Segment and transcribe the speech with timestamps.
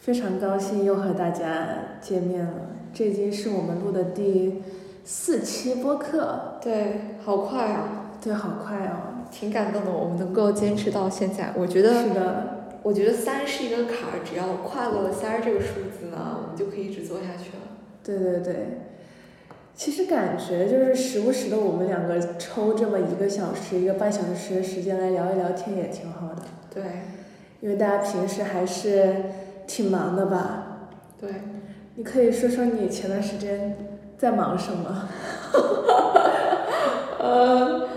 [0.00, 1.46] 非常高兴又和大家
[2.00, 2.52] 见面了。
[2.92, 4.62] 这已经是我们录的第
[5.04, 9.24] 四期播客，对，好快啊，对，好快哦。
[9.30, 11.52] 挺感动的，我们能够坚持到现在。
[11.56, 17.62] 我觉得，是的，我觉得三是一个坎儿，只要跨过了三这个数字呢，我们就可以一直做下去了。
[18.02, 18.54] 对对对。
[19.76, 26.42] 其实感觉就是时不时的，我们两个抽这么一个小时、一个半小时的时间来聊一聊天，也挺好的。
[26.74, 26.82] 对，
[27.60, 29.14] 因为大家平时还是
[29.66, 30.88] 挺忙的吧？
[31.20, 31.30] 对，
[32.00, 33.76] 你可以说说你前段时间
[34.16, 35.06] 在忙什么？
[37.20, 37.88] 呃，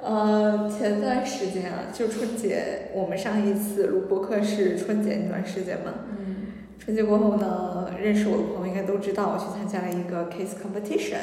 [0.00, 5.92] 呃，前段时间啊，就春节，我们上一次录播客是春节那段时间嘛。
[6.08, 6.36] 嗯。
[6.78, 11.16] 春节过后呢，认识我的朋友应该都知道，我去参加了一个 case competition，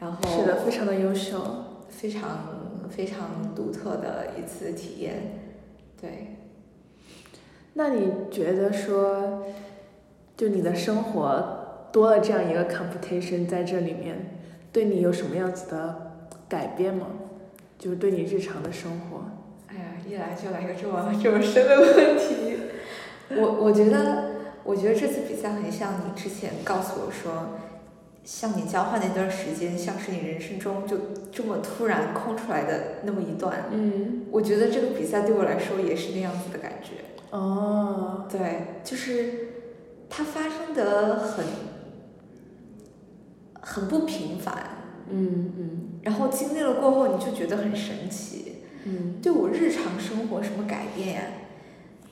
[0.00, 1.38] 然后是的，非常的优秀。
[1.88, 5.14] 非常非常独特的一次体验，
[5.98, 6.36] 对。
[7.74, 9.44] 那你觉得说，
[10.36, 14.38] 就你的生活多了这样一个 competition 在这里面，
[14.72, 16.12] 对你有什么样子的
[16.48, 17.06] 改变吗？
[17.78, 19.24] 就是对你日常的生活。
[19.68, 22.56] 哎呀，一来就来个这么这么深的问题，
[23.36, 24.30] 我我觉得，
[24.64, 27.58] 我觉得这次比赛很像你之前告诉我说，
[28.24, 30.96] 像你交换那段时间，像是你人生中就
[31.32, 33.64] 这么突然空出来的那么一段。
[33.72, 34.26] 嗯。
[34.30, 37.04] 我觉得这个比赛对我来说也是那样子的感觉。
[37.36, 38.28] 哦。
[38.30, 39.51] 对，就是
[40.14, 41.44] 它发生的很
[43.62, 44.54] 很不平凡。
[45.08, 45.80] 嗯嗯。
[46.02, 48.56] 然后经历了过后，你就觉得很神奇。
[48.84, 49.14] 嗯。
[49.22, 51.22] 对我日常生活什么改变呀？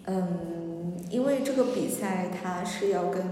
[0.06, 3.22] 嗯，因为这个比赛它是要跟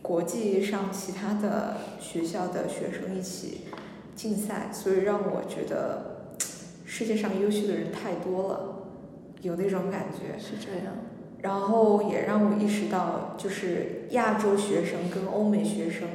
[0.00, 3.66] 国际上其他的学校的学生一起
[4.16, 6.32] 竞赛，所以让我觉得
[6.86, 8.76] 世界上优秀的人太多了，
[9.42, 10.38] 有那种感觉。
[10.40, 10.94] 是这样。
[11.42, 16.08] 然后也让我意识到，就是亚洲学生跟欧美学生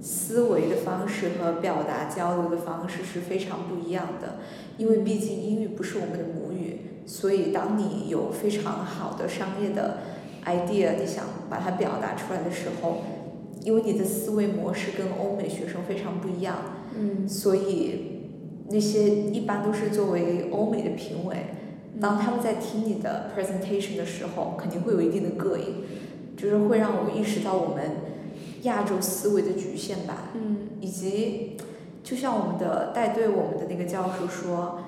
[0.00, 4.38] 思维的方式和表达交流的方式是非常不一样的。
[4.76, 9.98] 因为毕竟英语不是我们的母语，所以当你有非常好的商业的
[10.44, 12.98] idea，你想把它表达出来的时候，
[13.62, 16.56] 因为你的思维模式跟欧美学生非常不一样，
[16.96, 17.28] 嗯。
[17.28, 18.22] 所以
[18.70, 21.36] 那些一般都是作为欧美的评委。
[22.00, 25.84] 当他们在听你的 presentation 的时候，肯定会有一定的膈应，
[26.36, 27.96] 就是会让我意识到我们
[28.62, 30.30] 亚洲思维的局限吧。
[30.34, 30.68] 嗯。
[30.80, 31.56] 以及，
[32.04, 34.78] 就像我们的带队我们的那个教授说，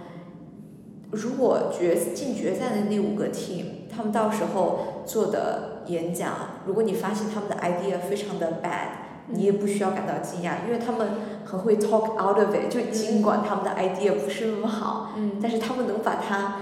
[1.10, 6.32] 如果决进决赛的那五个 team，他们到时候做的演讲，
[6.64, 8.88] 如果你发现他们的 idea 非常的 bad，
[9.26, 11.08] 你也不需要感到惊讶，因为他们
[11.44, 15.32] 很会 talk out of it，就尽管他们的 idea 不是那么好，嗯。
[15.42, 16.56] 但是他们能把它。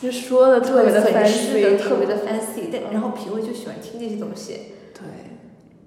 [0.00, 4.72] 就说的特别的 fancy 特别的 fancy，但然后评委就喜欢听这些东西。
[4.94, 5.02] 对。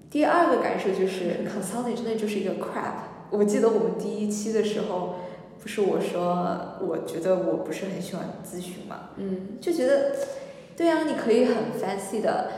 [0.09, 2.93] 第二个感受就是 consulting 真的就是一个 crap。
[3.31, 5.15] 我记得我们第一期的时候，
[5.59, 10.15] 不是我说我觉得我不是很喜欢咨询嘛，嗯，就觉得，
[10.77, 12.51] 对啊，你可以很 fancy 的，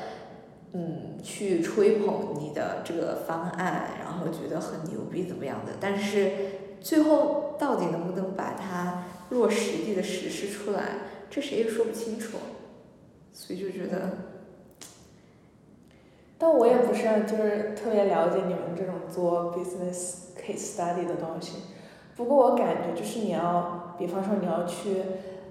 [0.74, 6.32] 嗯，去吹捧你的这个方案，然后觉得很牛逼怎么样的，但是
[6.82, 10.82] 最后到底能不能把它落实地的实施出来？
[11.36, 12.38] 这谁也说不清楚，
[13.34, 14.10] 所以就觉得。
[16.38, 21.58] 但我也不是就是特别了解你们这种做 business case study 的东西，
[22.16, 25.02] 不过我感觉就是你要，比方说你要去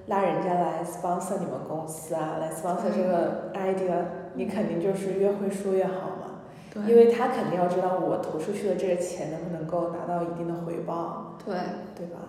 [0.07, 4.05] 拉人家来 sponsor 你们公司啊，来 sponsor 这个 idea，
[4.37, 6.41] 你肯定就是越会说越好嘛，
[6.73, 6.83] 对。
[6.85, 11.37] 因为他肯定要知道我投出去的这个钱能不能够拿到一定的回报。
[11.45, 11.55] 对。
[11.95, 12.21] 对吧？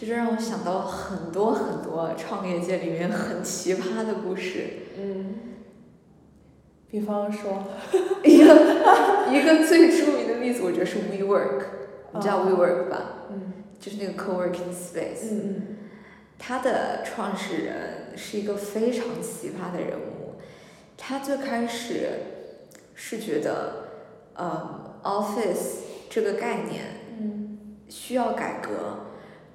[0.00, 4.64] 这就让我想到了很多很多创业界里面很奇葩的故事。
[4.96, 5.34] 嗯。
[6.88, 7.64] 比方说，
[8.22, 11.62] 一个一个最著名的例子，我觉得是 WeWork，
[12.12, 13.26] 你知道 WeWork 吧？
[13.32, 13.52] 嗯。
[13.80, 15.32] 就是那个 co-working space。
[15.32, 15.62] 嗯嗯。
[16.38, 20.36] 他的创始人是一个非常奇葩的人物。
[20.96, 22.10] 他最开始
[22.94, 23.88] 是觉得，
[24.34, 25.78] 呃，office
[26.08, 26.84] 这个概念，
[27.20, 29.07] 嗯，需要改革。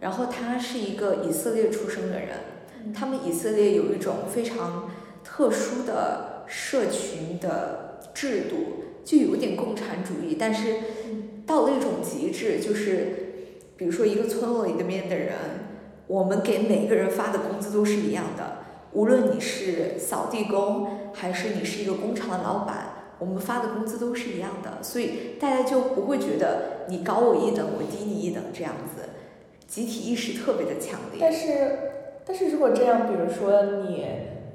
[0.04, 4.92] 然后他是一个以色列出生的人，他们以色列有一种非常
[5.24, 10.76] 特殊的社群的制度，就有点共产主义，但是
[11.46, 13.46] 到了一种极致，就是
[13.78, 15.34] 比如说一个村落里面的人，
[16.08, 18.58] 我们给每个人发的工资都是一样的，
[18.92, 29.10] 无论你是扫地工还是你是一个工厂的老板，我们发的工资都是一样的，所以大家就不会觉得你高我一等，我低你一等这样子，
[29.74, 31.18] 集体意识特别的强烈。
[31.20, 31.50] 但是，
[32.24, 34.06] 但是如果这样，比如说你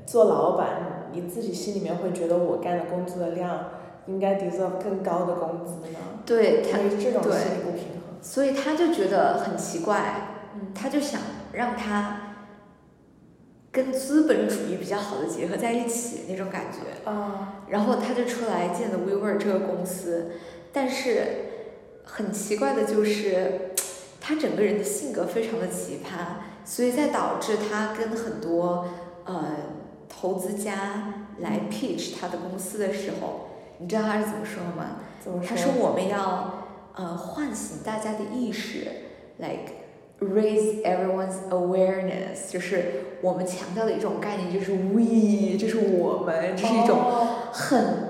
[0.07, 3.69] 做老板，你自己心里面会觉得我干的工作的量
[4.07, 5.99] 应该 deserve 更高的工资呢？
[6.25, 8.23] 对他，这种心理不平衡。
[8.23, 11.21] 所以他就觉得很奇怪，嗯他就想
[11.53, 12.37] 让他
[13.73, 17.11] 跟资本主义比较好的结合在一起那种感觉。
[17.11, 20.31] 啊，然后他就出来建了 WeWork 这个公司，
[20.73, 21.23] 但是
[22.05, 23.68] 很奇怪的就是，
[24.29, 28.85] 他整个人的性格非常的奇葩，所以在导致他跟很多
[29.25, 29.43] 呃
[30.07, 33.49] 投资家来 pitch 他的公司的时候，
[33.79, 34.99] 你知道他是怎么说吗？
[35.19, 38.87] 怎么他说我们要呃唤醒大家的意识
[39.39, 39.73] ，like
[40.21, 48.08] raise everyone's awareness，就是我们强调的一种概念，就是 we，这是我们，这是一种哦很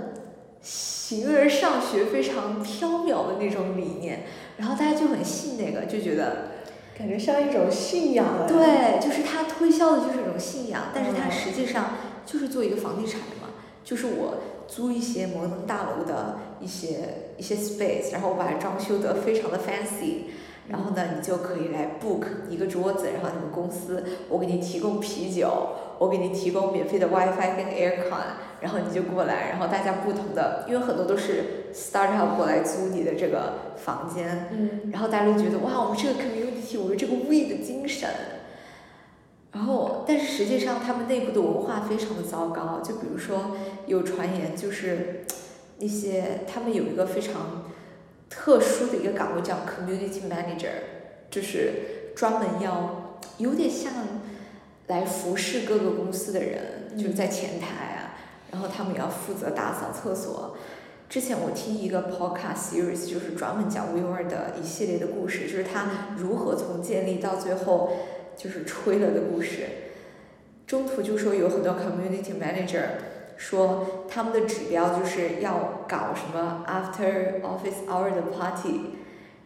[0.62, 4.24] 形而上学、非常缥缈的那种理念，
[4.56, 6.48] 然后大家就很信那个，就觉得
[6.96, 8.46] 感觉像一种信仰哎。
[8.46, 11.92] 对，就是他推销的就是一种信仰，但是他嗯实际上
[12.26, 20.24] 就是做一个房地产的嘛，就是我租一些摩登大楼的一些一些 space，然后我把它装修得非常的 fancy，
[20.68, 38.08] 然后呢，你就可以来 book 一个桌子，然后你们公司我给你提供啤酒，我给你提供免费的 WiFi 跟 AirCon，然后你就过来，然后大家不同的，因为很多都是 startup 过来租你的这个房间，嗯，然后大家都觉得哇，我们这个 community，我们这个 we 的精神。
[39.50, 42.80] 然后，但是实际上他们内部的文化非常的糟糕。
[42.80, 43.56] 就比如说，
[43.86, 45.24] 有传言就是
[45.78, 47.64] 那些他们有一个非常
[48.28, 50.68] 特殊的一个岗位叫 community manager，
[51.30, 53.92] 就是专门要有点像
[54.88, 57.97] 来服侍各个公司的人，就是在前台啊，
[58.50, 60.56] 然后他们也要负责打扫厕所。
[61.08, 65.86] 之前我听一个 podcast series，就是专门讲 WeWork 的一系列的故事，就是他
[66.16, 67.92] 如何从建立到最后
[68.36, 69.64] 就是吹了的故事。
[70.66, 72.82] 中途就说有很多 community manager
[73.38, 78.90] 说他们的指标就是要搞什么 after office hour 的 party，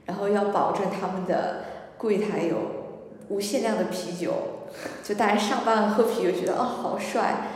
[0.06, 1.64] 然后要保证他们的
[1.96, 2.56] 柜台有
[3.28, 4.32] 无限量的啤酒，
[5.04, 7.51] 就大家上班喝啤酒觉得哦好帅，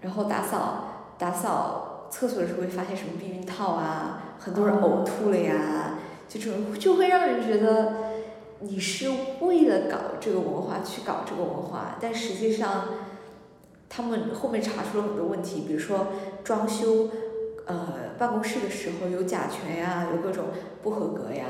[0.00, 5.98] 然后打扫打扫厕所的时候会发现什么避孕套啊，很多人呕吐了呀，
[6.28, 7.94] 就这种就会让人觉得
[8.60, 9.10] 你是
[9.40, 12.84] 为了搞这个文化去搞这个文化，但实际上
[13.88, 16.08] 他们后面查出了很多问题，比如说
[16.42, 17.10] 装修
[17.66, 17.88] 呃
[18.18, 20.46] 办公室的时候有甲醛呀，有各种
[20.82, 21.44] 不合格呀。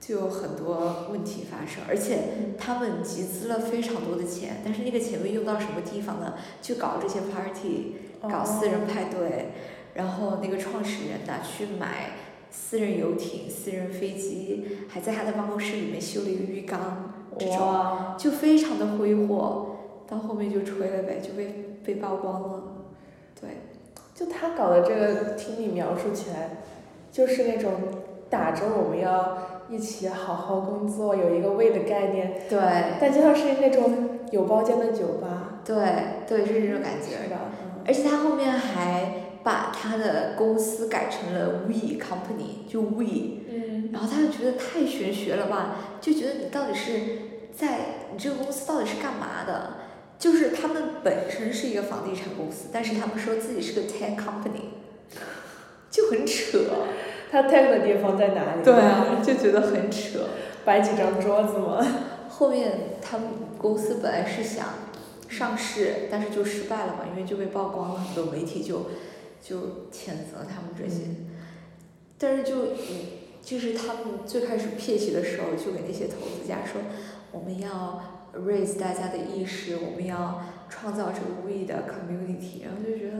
[0.00, 2.18] 就有很多问题发生，而且
[2.58, 6.34] 他们集资了非常多的钱，但是那个钱被用到什么地方呢？
[6.60, 9.52] 去搞这些 party，搞私人派对，
[9.94, 12.10] 然后那个创始人拿去买
[12.50, 19.76] 私人游艇、私人飞机，还在他的办公室里面修了一个浴缸，这种哇，就非常的挥霍，
[20.06, 22.62] 到后面就吹了呗，就被被曝光了。
[23.40, 23.50] 对，
[24.14, 26.58] 就他搞的这个，听你描述起来，
[27.10, 27.72] 就是那种
[28.34, 32.58] 打着我们要一起好好工作，有一个为的概念，对，
[33.00, 35.60] 但就像是那种有包间的酒吧。
[35.64, 35.76] 对，
[36.26, 37.22] 对，是这种感觉。
[37.22, 47.00] 是的，嗯而且他后面还把他的公司改成了 We Company，就 We，嗯，然后他就觉得太玄学了吧，就觉得你到底是
[47.54, 47.78] 在
[48.12, 49.74] 你这个公司到底是干嘛的？
[50.18, 54.74] 就是他们本身是一个房地产公司，但是他们说自己是个 tech company，
[55.90, 56.58] 就很扯。
[57.34, 58.62] 他 tag 的地方在哪里？
[58.62, 60.20] 对啊就觉得很扯。
[60.64, 61.84] 摆几张桌子吗？
[62.28, 62.70] 后面
[63.02, 63.26] 他们
[63.58, 64.66] 公司本来是想
[65.28, 68.86] 上市，但是就失败了嘛，因为就被曝光了，很多媒体就
[69.42, 69.56] 就
[69.90, 71.06] 谴责他们这些。
[72.16, 72.78] 但是就嗯
[73.42, 76.80] 就是他们最开始 pitch 的时候，就给那些投资家说，
[77.32, 78.00] 我们要
[78.46, 83.16] raise 大家的意识，我们要创造这个 we 的 community，然后就觉得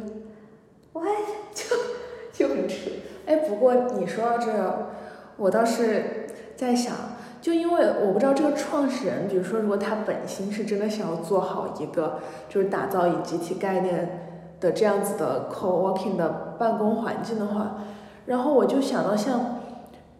[0.92, 1.08] ，what
[1.52, 1.76] 就
[2.32, 2.76] 就很扯。
[3.26, 4.52] 哎，不过你说到这，
[5.36, 6.26] 我倒是
[6.56, 6.94] 在想，
[7.40, 14.20] 就因为我不知道这个创始人，比如说，如果他本心是真的想要做好一个，就是打造以集体概念
[14.60, 17.78] 的这样子的 co-working 的办公环境的话，
[18.26, 19.56] 然后我就想到像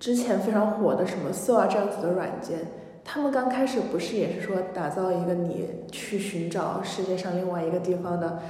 [0.00, 2.58] 之前非常火的什么 So 啊这样子的软件，
[3.04, 8.40] 他们刚开始不是也是说打造一个你去寻找世界上另外一个地方的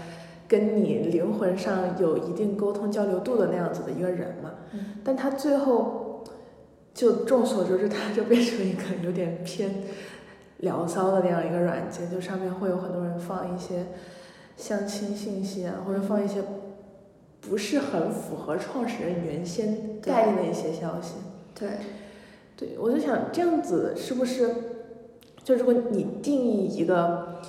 [0.46, 4.50] 跟你灵魂上有一定沟通交流度的那样子的一个人嘛。
[4.72, 6.24] 嗯但他最后
[6.94, 9.82] 就众所周知，他就变成一个有点偏
[10.58, 13.86] 聊骚的那样一个软件，就上面会有很多人放一些
[14.56, 16.42] 相亲信息啊，或者放一些
[17.40, 21.14] 不是很符合创始人原先概念的一些消息。
[21.54, 21.68] 对，
[22.56, 24.54] 对，我就想这样子是不是，
[25.42, 27.42] 就如果你定义一个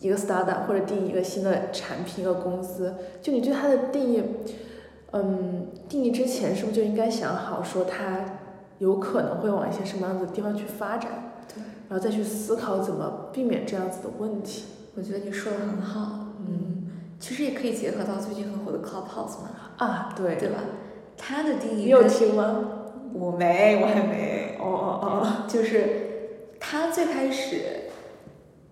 [0.00, 4.22] 一个 startup 或者定义一个新的产品一个公司，就你对它的定义，
[5.12, 8.40] 嗯，定义之前是不是就应该想好说它
[8.78, 14.64] 有可能会往一些什么样子的地方去发展，对，然后再去思考怎么避免这样子的问题。
[14.96, 16.28] 我觉得你说的很好。
[16.40, 16.88] 嗯，
[17.20, 20.60] 其实也可以结合到最近很火的 Clubhouse 嘛，啊，对，对吧？
[21.16, 22.64] 它的定义你有听吗？
[23.12, 24.56] 我没，我还没。
[24.58, 27.56] 哦哦哦，就是它最开始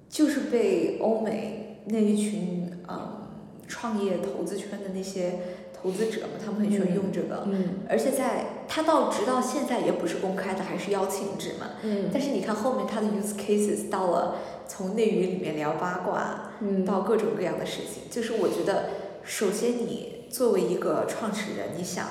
[0.09, 3.29] 就是被欧美那一群嗯
[3.67, 5.35] 创业投资圈的那些
[5.73, 11.67] 投资者嘛，他们很喜欢用这个，嗯而且在他到直到现在也不是公开的，还是邀请制嘛。
[11.83, 14.37] 嗯但是你看后面他的 use cases 到了
[14.67, 18.91] 从内娱里面聊八卦，嗯，到各种各样的事情，就是我觉得，
[19.23, 22.07] 首先你作为一个创始人，你想，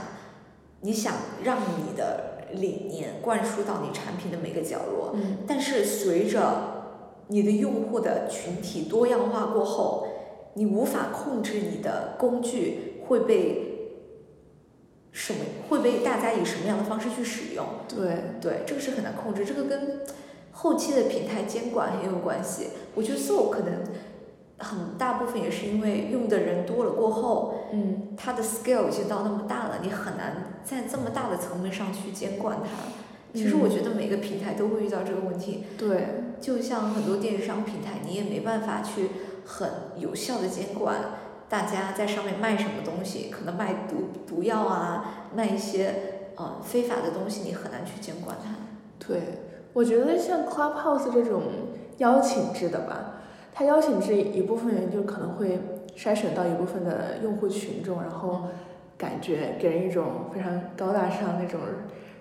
[0.81, 1.13] 你想
[1.43, 6.76] 让你的理念灌输到你产品的每个角落，嗯但是随着
[7.27, 10.07] 你的用户的群体多样化过后，
[10.53, 13.97] 你无法控制你的工具会被
[15.11, 17.65] 什么，会被大家以什么样的方式去使用。
[17.87, 20.01] 对，对，这个是很难控制，这个跟
[20.51, 22.67] 后期的平台监管很有关系。
[22.95, 23.83] 我觉得 So 可能
[24.59, 32.69] 很大部分也是因为用的人多了过后，嗯它的 scale 已经到那么大了，你很难在这么大的层面上去监管它。
[33.33, 36.07] 其实我觉得每个平台都会遇到这个问题，对，
[36.41, 39.09] 就像很多电商平台，你也没办法去
[39.45, 40.97] 很有效的监管
[41.49, 45.93] 大家在上面卖什么东西，可能卖毒毒药啊，卖一些
[46.35, 48.55] 呃非法的东西，你很难去监管它。
[49.05, 49.21] 对，
[49.73, 51.43] 我觉得像 Clubhouse 这种
[51.99, 53.21] 邀请制的吧，
[53.53, 55.59] 它邀请制一部分人就可能会
[55.95, 58.43] 筛选到一部分的用户群众，然后
[58.97, 61.59] 感觉给人一种非常高大上那种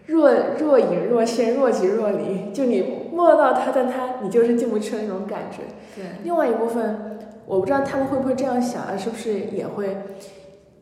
[0.07, 5.59] 若若隐若现、若即若离，就你摸到它，但它你就是进不去的那种感觉。
[5.95, 6.05] 对。
[6.23, 9.97] 另外一部分，我不知道他们会不会这样想啊，是不是也会，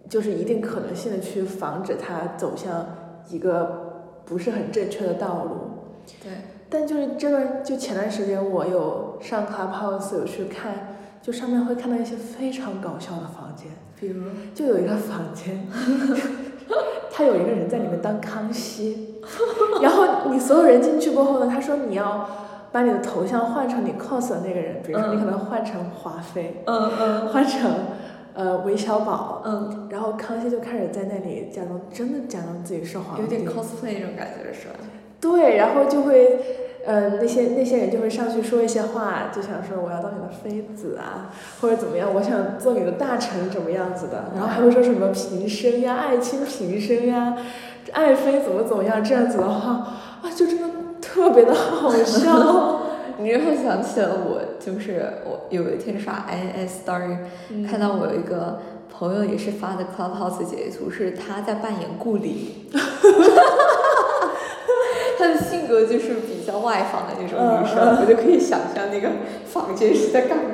[0.09, 2.87] 就是一定可能性的去防止它走向
[3.31, 6.05] 一个不是很正确的道路。
[6.23, 6.33] 对，
[6.69, 15.67] 但就是这段，就前段时间我有上 Clubhouse 有去看，就上面会看到一些非常搞笑的房间，比如，就有一个房间，
[17.11, 19.21] 他有一个人在里面当康熙，
[19.83, 22.29] 然后你所有人进去过后呢，他说你要
[22.73, 27.29] 把你的头像换成你 cos 的那个人，比如说你可能换成华妃，嗯嗯。
[27.29, 27.73] 换成
[28.35, 34.75] 呃韦小宝，嗯，然后康熙就开始在那里假装真的假装自己是皇帝，有点 cosplay 那种感觉是吧？
[35.21, 36.41] 对，然后就会，
[36.87, 47.37] 呃，那些那些人就会上去说一些话，就想说我要当你的妃子啊，或者怎么样，我想做你的大臣怎么样子的，然后还会说什么平生呀、爱卿平生呀、
[47.93, 49.71] 爱妃怎么怎么样，这样子的话，
[50.23, 50.69] 啊，就真的
[51.01, 52.81] 特别的好笑。
[53.17, 57.17] 你让我想起了我，就是我有一天刷 INS Story，、
[57.65, 58.61] 看到我有一个
[58.91, 62.69] 朋友也是发的 Clubhouse 截图，是他在扮演顾里。
[65.67, 69.11] 她的性格就是比较外放的那种女生，我就可以想象那个
[69.47, 70.45] 房间是在干嘛。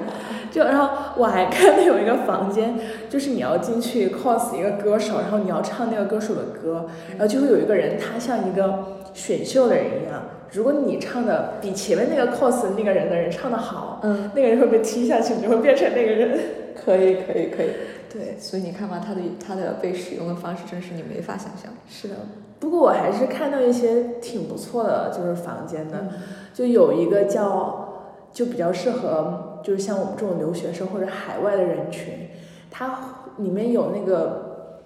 [0.50, 2.74] 就然后我还看到有一个房间，
[3.08, 16.38] 就是你要进去 cos 一个歌手，然后你要唱那个歌手的歌，然后就会有一个人，他像一个选秀的人一样，如果你唱的比前面那个 cos 那个人的人唱的好，嗯，那个人会被踢下去，你就会变成那个人。
[16.84, 17.68] 可以，可以，可以。
[18.10, 21.70] 对，所以你看嘛，他的他的被使用的方式真是你没法想象。
[21.88, 22.14] 是的。
[22.60, 26.08] 不过我还是看到一些挺不错的，就是房间的，
[26.52, 32.28] 就有一个叫，就比较适合，就是像我们这种留学生或者海外的人群，
[32.70, 33.00] 它
[33.38, 34.82] 里面有那个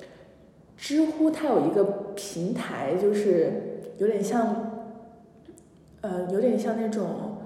[0.76, 4.70] 知乎，它有一个平台，就是有点像，
[6.00, 7.38] 呃，有点像那种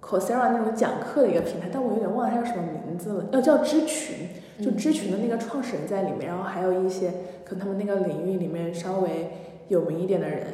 [0.00, 4.28] Coursera 那种讲课的一个平台，但我有点忘了它叫什么名字了，要叫知群，
[4.64, 7.12] 就知群的那个创始人在里面，然后还有一些
[7.44, 9.30] 可能他们那个领域里面稍微
[9.72, 10.46] 有名一点的人，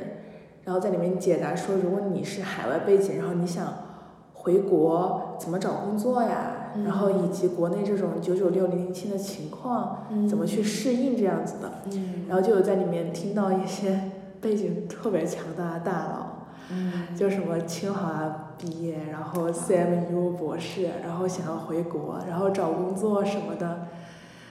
[0.65, 3.67] 然后在里面解答说，如果你是海外背景，然后你想
[4.33, 6.85] 回国怎么找工作呀，嗯。
[6.85, 12.27] 然后以及国内这种九九六零零七的情况，怎么去适应这样子的，嗯。
[12.29, 14.01] 然后就有在里面听到一些
[14.41, 16.27] 背景特别强大的大佬，
[16.71, 17.17] 嗯。
[17.17, 23.89] 就什么清华毕业，然后 CMU 博士，然后想要回国，然后找工作什么的，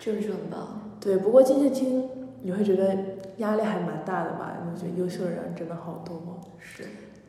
[0.01, 0.81] 就是这就很棒。
[0.99, 2.09] 对，不过进去听
[2.41, 2.97] 你会觉得
[3.37, 4.57] 压力还蛮大的吧？
[4.71, 6.83] 我觉得优秀的人真的好多，是，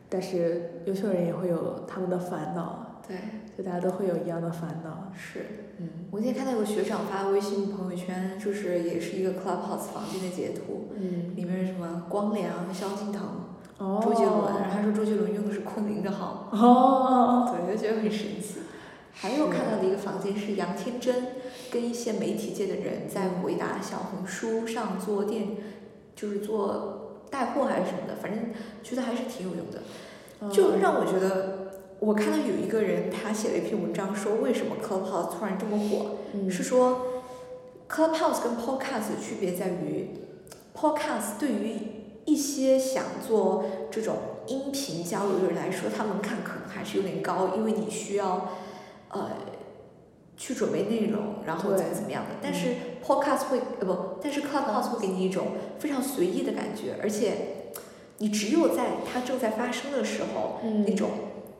[0.09, 3.17] 但是优秀人也会有他们的烦恼，对，
[3.57, 5.11] 就大家都会有一样的烦恼。
[5.15, 5.45] 是。
[5.81, 13.21] 嗯，我今天看到有个学长发微信朋友圈，就是也是一个 Clubhouse 房间的截图，嗯，里面是什么光良、萧敬腾、
[13.77, 18.59] 哦，周杰伦，然后他说周杰伦用的是昆凌的号，哦，对，就觉得很神奇。
[19.13, 21.27] 还有看到的一个房间是杨天真
[21.71, 25.47] 跟一些媒体界的人在回答小红书上做电，
[26.19, 28.51] 就是做带货还是什么的，反正
[28.83, 29.81] 觉得还是挺有用的，
[30.51, 31.67] 就让我觉得。
[32.01, 37.01] 我看到有一个人，他写了一篇文章，说为什么 Clubhouse 突然这么火，嗯是说
[37.89, 40.07] Clubhouse 跟 Podcast 的区别在于
[40.73, 41.75] ，Podcast 对于
[42.23, 44.15] 一些想做这种
[44.47, 48.49] 音频交流的人来说，它门槛可能还是有点高，因为你需要
[49.09, 49.31] 呃
[50.39, 52.29] 去准备内容，然后怎么怎么样的。
[52.41, 52.69] 但是
[53.05, 57.33] Podcast 会呃不，但是 Clubhouse 会给你一种非常随意的感觉，而且
[58.17, 61.11] 你只有在它正在发生的时候，嗯那种。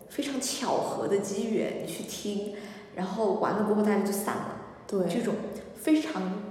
[0.10, 2.56] 非常巧合的机缘，你去听，
[2.96, 4.56] 然后完了过后大家就散了。
[4.88, 5.36] 对，这种
[5.76, 6.42] 非常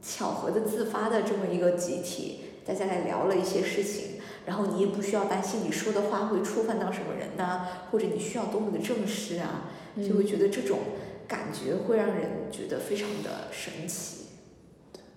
[0.00, 4.12] 巧合的自发的这么一个集体，大家来聊了一些事情，
[4.46, 10.78] 然后你也不需要担心你说的话会触犯到什么人呐、或者你需要多么的正式啊，就会觉得这种
[11.26, 14.26] 感觉会让人觉得非常的神奇。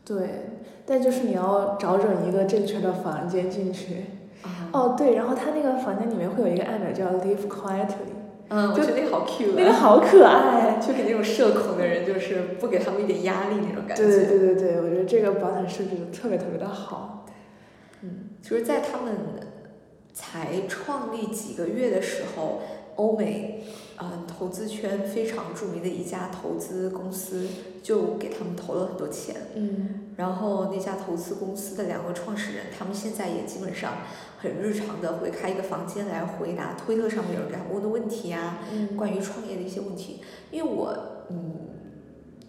[0.04, 4.06] 对，但就是你要找准一个正确的房间进去。
[4.44, 8.14] 啊，哦，对，然后他那个房间里面会有一个按钮叫 Live Quietly，
[8.50, 10.80] 嗯，我觉得那个好 Q 那个好可爱。
[10.80, 14.04] 就给那种社恐的人，就是不给他们一点压力那种感觉。
[14.06, 17.26] 对对对对，我觉得这个保险设置的特别特别的好。
[18.02, 19.16] 嗯，就是在他们
[20.14, 22.62] 才创立几个月的时候，
[22.96, 23.64] 欧美
[23.98, 27.48] 嗯投资圈非常著名的一家投资公司
[27.82, 29.36] 就给他们投了很多钱。
[29.56, 33.98] 嗯然后那家投资公司的两个创始人，他们现在也基本上
[34.38, 40.22] 很日常的会开一个房间来回答推特上面有人给他们问的问题啊、嗯关于创业的一些问题。
[40.52, 40.98] 因为我
[41.30, 41.54] 嗯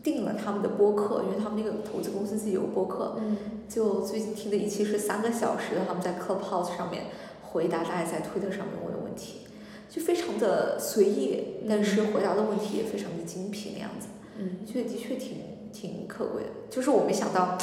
[0.05, 3.37] 订了他们的播客，因为他们那个投资公司自己有播客，嗯
[3.69, 7.07] 就最近听的一期是三个小时的，他们在 Clubhouse 上面
[7.43, 8.96] 回答大家在推特上面问
[9.97, 14.09] 就非常的随意，但是回答的问题也非常的精辟那样子。
[14.39, 15.39] 嗯觉得的确挺
[15.73, 16.51] 挺可贵的。
[16.69, 17.57] 就是我没想到，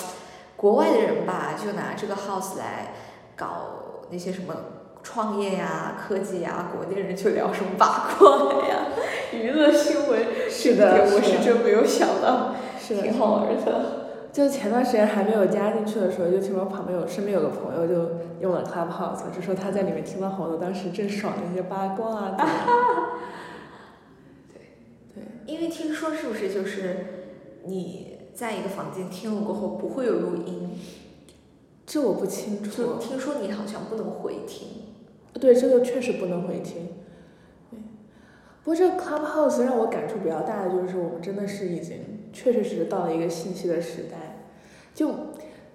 [0.56, 2.96] 国外的人吧，就拿这个 house 来
[3.36, 4.56] 搞那些什么
[5.04, 8.88] 创业呀、科技呀，国内人就聊什么八卦呀、
[9.32, 10.26] 娱乐新闻。
[10.50, 14.03] 是的我是真没有想到，是的挺好玩的。
[14.34, 18.10] 就前段时间还没有加进去的时候，就听说旁边有身边有个朋友就
[18.42, 22.36] 用了 Clubhouse，就说他在里面听到好多当时正爽的一些八卦啊。
[24.52, 24.60] 对
[25.14, 27.28] 对因为听说是不是就是
[27.66, 30.80] 你在一个房间听了过后不会有录音，
[31.86, 32.96] 这我不清就楚。
[33.00, 34.68] 听说你好像不能回听。
[35.40, 36.90] 对，这个确实不能回听。
[37.70, 37.78] 对，
[38.64, 41.98] 不过这个 Clubhouse 让我感触比较大的就是，我们真的是已经
[42.32, 44.23] 确确实实到了一个信息的时代，
[44.94, 45.12] 就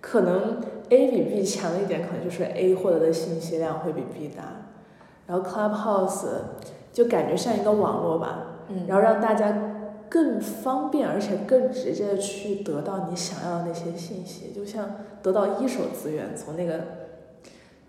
[0.00, 4.70] 可能 A 比 B 强一点，可能就是 A 获得的信息量会比 B 大，
[5.26, 6.26] 然后 Clubhouse
[6.92, 9.74] 就感觉像一个网络吧，嗯然后让大家
[10.08, 14.90] 更方便而且更直接的去得到你想要的那些信息，就像
[15.22, 16.80] 得到一手资源，从那个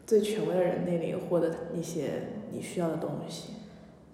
[0.05, 3.53] 最权威的人那里获得一些你需要的东西。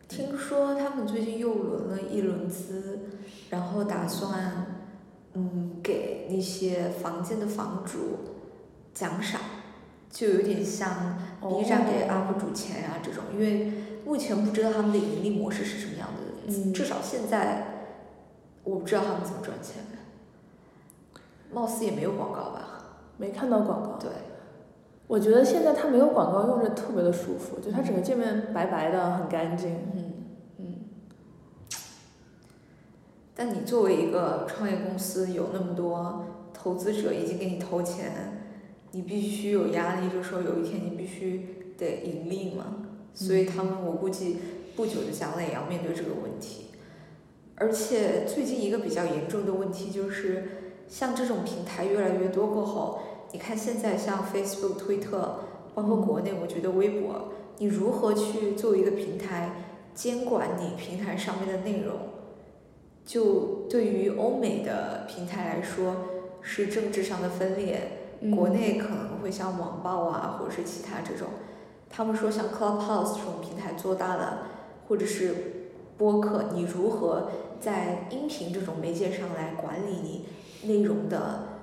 [0.08, 3.00] 听说他们最近又轮了一轮资，
[3.50, 4.75] 然后打算，
[5.36, 8.20] 嗯，给那些房间的房主
[8.94, 9.42] 奖赏，
[10.10, 13.72] 就有点像 B 站给 UP 主钱呀、这种，因为
[14.06, 16.74] 目前不知道他们的盈利模式是什么样的，嗯。
[16.74, 17.68] 至少现在
[18.64, 19.84] 我不知道他们怎么赚钱，
[21.52, 22.72] 貌似也没有广告吧？
[23.18, 24.10] 没看到广告，对，
[25.08, 29.74] 我觉得现在它没有广告用着特别的舒服，就它整个界面白白的，很干净。
[29.96, 30.14] 嗯
[30.58, 30.76] 嗯。
[33.36, 38.48] 但你作为一个创业公司，有那么多投资者已经给你投钱，
[38.92, 42.78] 你必须有压力，就是说有一天你必须得盈利嘛。
[43.14, 44.38] 所以他们我估计
[44.76, 46.68] 不久的将来也要面对这个问题。
[47.56, 50.50] 而且最近一个比较严重的问题就是，
[50.88, 53.00] 像这种平台越来越多过后，
[53.34, 55.40] 你看现在像 Facebook、推特，
[55.74, 61.96] 包括国内，我觉得微博，你如何去作为一个平台监管你平台上面的内容？
[63.06, 65.96] 就对于欧美的平台来说，
[66.42, 68.02] 是政治上的分裂。
[68.36, 71.28] 国内可能会像网暴啊，或者是其他这种，
[71.90, 74.48] 他们说像 Clubhouse 这种平台做大了，
[74.88, 75.36] 或者是
[75.98, 80.26] 播客，你如何在音频这种媒介上来管理你
[80.68, 81.60] 内容的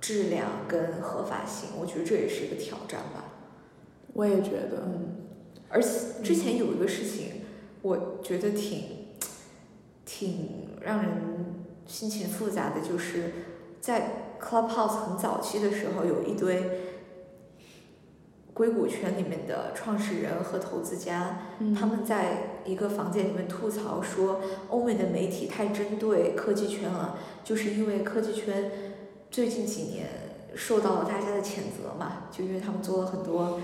[0.00, 3.24] 质量跟合法性，我觉得这也是一个挑战吧。
[4.14, 5.16] 我也觉得，嗯，
[5.68, 7.42] 而且之前有一个事情，
[7.82, 9.05] 我觉得挺
[10.18, 11.12] 挺让人
[11.86, 13.32] 心情复杂的，就是
[13.82, 16.70] 在 Clubhouse 很早期的时候，有一堆
[18.54, 21.74] 硅谷圈里面的创始人和投资家，嗯。
[21.74, 28.70] 他们在一个房间里面吐槽说，欧美的媒体太针对科技圈了，就是因为科技圈
[29.30, 30.06] 最近几年
[30.54, 33.60] 受到了大家的谴责嘛，就因为他们做了很多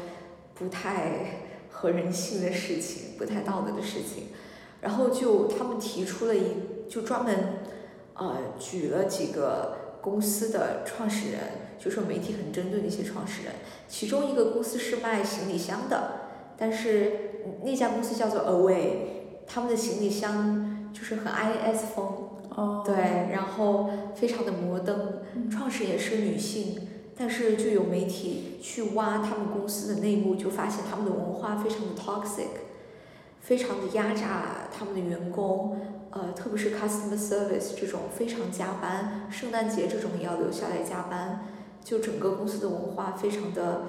[0.54, 4.26] 不太合人性的事情，不太道德的事情，
[4.82, 6.42] 然后就他们提出了一
[6.90, 7.34] 就专门
[8.14, 11.40] 呃举了几个公司的创始人，
[11.78, 13.54] 就说媒体很针对那些创始人，
[13.88, 16.12] 其中一个公司是卖行李箱的，
[16.58, 18.90] 但是那家公司叫做 Away，
[19.46, 22.04] 他们的行李箱就是很 IS 风，
[22.50, 22.94] 哦，对，
[23.32, 25.48] 然后非常的摩登，嗯。
[25.48, 32.48] 创始也是女性，但是就有媒体去挖他们公司的内幕，就发现他们的文化非常的 toxic，
[33.42, 35.76] 非常的压榨他们的员工，
[36.10, 41.44] 呃，特别是 customer service 这种非常加班，圣诞节这种也要留下来加班，
[41.82, 43.82] 就整个公司的文化非常的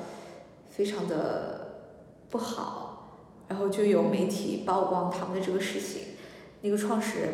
[0.67, 1.85] 非常的
[2.31, 6.15] 不好，然后就有媒体曝光他们的这个事情，
[6.61, 7.31] 那个创始人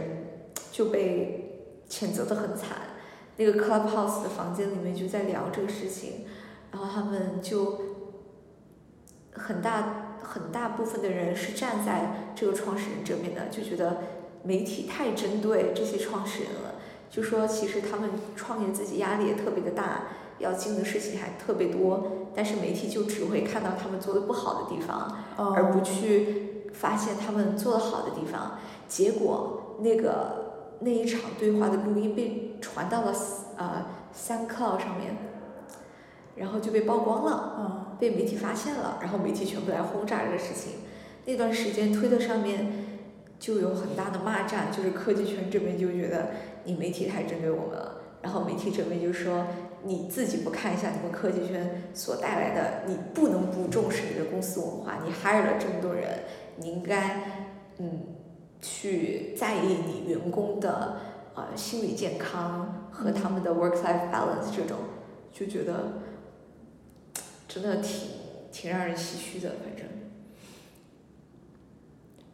[0.73, 2.79] 就被谴责的很惨。
[3.37, 6.25] 那个 Clubhouse 的房间里面就在聊这个事情，
[6.71, 7.79] 然后他们就
[9.31, 13.97] 很大很大部分的人是站在这个创始人这边的，就觉得
[14.43, 16.75] 媒体太针对这些创始人了，
[17.09, 20.03] 就说其实他们创业自己压力也特别的大，
[20.37, 28.59] 要经的事情还特别多，但是媒体就只会看到他们做的不好的地方，哦而不去发现他们做的好的地方。
[28.87, 33.11] 结果那个那一场对话的录音被传到了
[33.57, 35.17] 呃 SoundCloud 上面，
[36.35, 40.79] 然后就被曝光了，嗯被媒体发现了，然后媒体全部来轰炸这个事情。
[41.25, 42.67] 那段时间推特上面
[43.37, 46.29] 就有很大的骂战，就是科技圈这边就觉得
[46.63, 49.47] 你媒体太针对我们了，然后媒体这边就说
[49.83, 56.07] 你自己不看一下你们科技圈所带来的，你不能不重视你的公司文化，你 hire 了这么多人，
[56.57, 57.21] 你应该
[57.77, 58.01] 嗯
[58.61, 60.97] 去在意你员工的
[61.35, 64.77] 呃心理健康和他们的 work life balance 这种，
[65.31, 65.93] 就觉得
[67.61, 68.09] 真的挺
[68.51, 69.85] 挺让人唏嘘的，反正。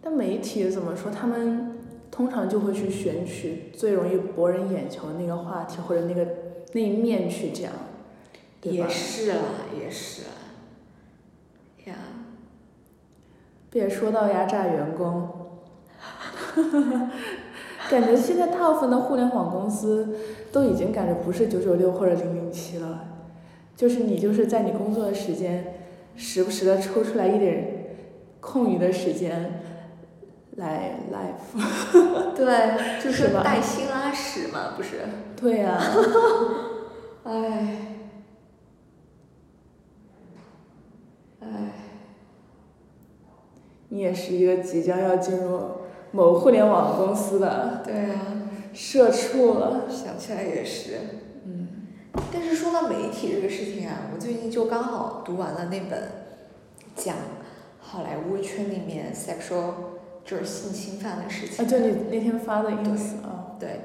[0.01, 1.11] 但媒体怎么说？
[1.11, 1.79] 他们
[2.11, 6.27] 通常就会去选取最容易博人眼球的那个话题或者那个
[6.73, 7.71] 那一面去讲，
[8.61, 8.89] 对吧也？
[8.89, 9.37] 是啊，
[9.81, 10.27] 也是啦。
[11.85, 11.95] 呀，
[13.71, 15.57] 别说到压榨员工，
[17.89, 20.15] 感觉现在大部分的互联网公司
[20.51, 23.14] 都已经感觉不是九九六或者零零七了，
[23.75, 25.75] 就是你就是在你工作的时间，
[26.15, 27.97] 时不时的抽出来一点
[28.39, 29.61] 空余的时间
[30.55, 31.59] 来 life。
[32.35, 35.01] 对，就是带薪拉屎嘛，不是？
[35.35, 35.77] 对呀、
[37.25, 37.77] 唉，
[41.41, 41.47] 唉，
[43.89, 45.59] 你也是一个即将要进入
[46.11, 49.81] 某互联网公司的对啊，社畜了。
[49.89, 50.91] 想起来也是。
[52.17, 56.11] 嗯但是说到媒体这个事情啊，我最近就刚好读完了那本
[56.95, 57.15] 讲
[57.79, 59.73] 好莱坞圈里面 sexual
[60.23, 61.65] 就是性侵犯的事情。
[61.65, 63.81] 啊，就你那天发的 ins 啊，对，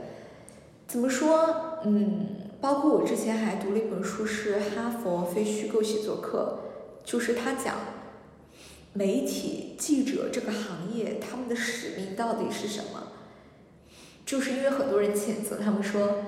[0.86, 1.78] 怎么说？
[1.84, 2.26] 嗯，
[2.60, 6.60] 包括我之前还读了一本书，是哈佛非虚构写作课，
[7.04, 7.74] 就是他讲
[8.92, 13.08] 媒体记者这个行业他们的使命到底是什么？
[14.24, 16.18] 就是因为很多人谴责他们说，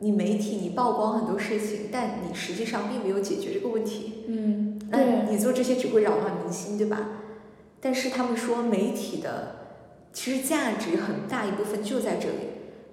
[0.00, 4.24] 你媒体你曝光很多事情，但你实际上并没有解决这个问题。
[4.28, 7.08] 嗯，那对，你做这些只会扰乱民心，对吧？
[7.80, 9.56] 但是他们说媒体的
[10.12, 12.48] 其实价值很大一部分就在这里。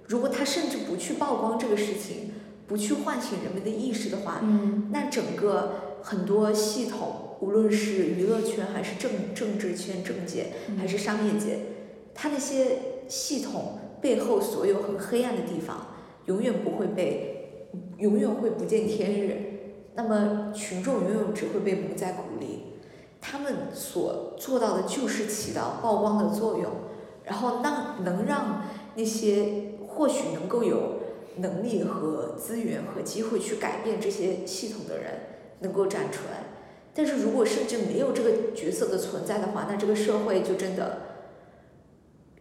[0.06, 2.32] 如果他甚至不去曝光这个事情，
[2.66, 11.58] 不去唤醒人们的意识的话，嗯那整个很多系统，无论是娱乐圈还是政政治圈、政界还是商业界，
[12.14, 15.95] 它那些系统背后所有很黑暗的地方，
[16.26, 19.52] 永远不会被，永远会不见天日。
[19.94, 22.74] 那么群众永远只会被蒙在鼓里，
[23.20, 26.70] 他们所做到的就是起到曝光的作用，
[27.24, 31.00] 然后让能让那些或许能够有
[31.36, 35.12] 能力和资源和机会去改变这些系统的人
[35.60, 36.44] 能够站出来。
[36.92, 40.98] 但是如果甚至没有这个角色的存在的话，那这个社会就真的，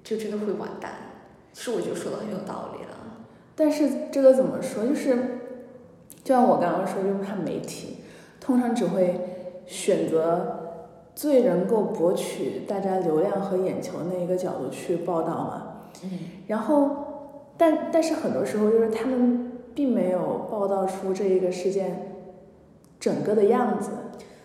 [0.04, 0.94] 就真的会完蛋。
[1.54, 3.05] 其实我觉得说的很有道理了。
[3.56, 4.86] 但是这个怎么说？
[4.86, 5.16] 就是，
[6.24, 7.98] 就像我刚刚说，就是看媒体，
[8.40, 9.20] 通常只会
[9.66, 10.84] 选择
[11.16, 15.68] 最能够博取大家流量和眼球那一个角度去报道嘛。
[16.04, 16.10] 嗯
[16.48, 22.12] 然后，但但是很多时候就是他们并没有报道出这一个事件
[23.00, 23.92] 整个的样子，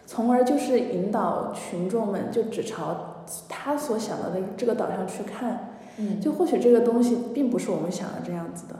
[0.07, 5.67] 从而就是引导群众们就只朝他所想的那这个导向去看。
[5.99, 8.77] 嗯就或许这个东西并不是我们想的这样子的，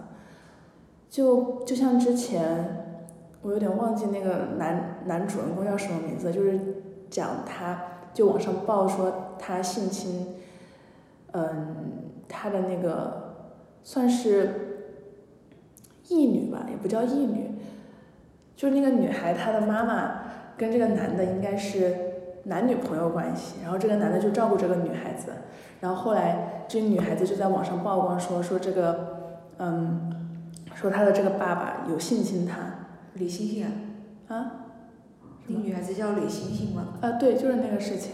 [1.11, 3.03] 就就像之前
[3.43, 6.59] 我有点忘记那个男男主人公叫什么名字，就是
[7.11, 7.83] 讲他
[8.15, 10.37] 就网上报说他性侵，
[11.33, 11.77] 嗯，
[12.29, 13.35] 他的那个
[13.83, 14.95] 算是
[16.09, 17.51] 义女吧，也不叫义女，
[18.55, 20.23] 就是那个女孩她的妈妈
[20.57, 21.95] 跟这个男的应该是
[22.45, 25.33] 男女朋友关系，然后这个男的就照顾这个女孩子。
[25.81, 30.20] 然后后来，这女孩子就在网上曝光说说这个，嗯，
[30.81, 33.67] 说他的这个爸爸有信心他，李星星
[34.29, 34.53] 啊，啊，
[35.47, 36.95] 那个女孩子叫李星星吗？
[37.03, 38.13] 啊，对，就是那个事情。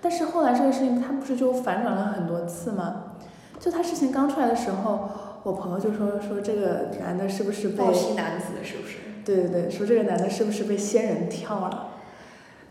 [0.00, 3.14] 但是后来这个事情，他不是就反转了很多次吗？
[3.60, 5.08] 就他事情刚出来的时候，
[5.44, 7.84] 我朋友就说说这个男的是不是被
[8.16, 8.98] 男子是不是？
[9.24, 11.88] 对对对，说这个男的是不是被仙人跳了？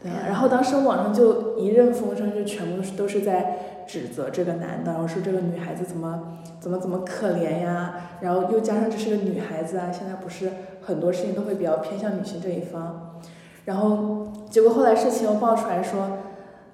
[0.01, 13.19] 对啊，嗯然后当时网上就一阵风声，就全部是都是在指责这个男的，然后说这个女孩子怎么怎么怎么可怜呀，然后又加上这是个女孩子啊，现在不是很多事情都会比较偏向女性这一方，
[13.65, 16.17] 然后结果后来事情又爆出来说，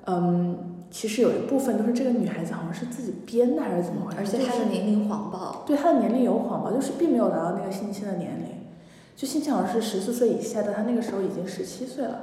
[0.05, 5.63] 嗯，其实有一部分都是这个女孩子好像是自己编的还是怎么回事，而且她的年龄谎报。
[5.65, 8.67] 对她的年龄有谎报，就是并没有达到那个性侵的年龄，
[9.15, 12.19] 就性侵好像是十四岁以下的，她那个时候已经十七岁了。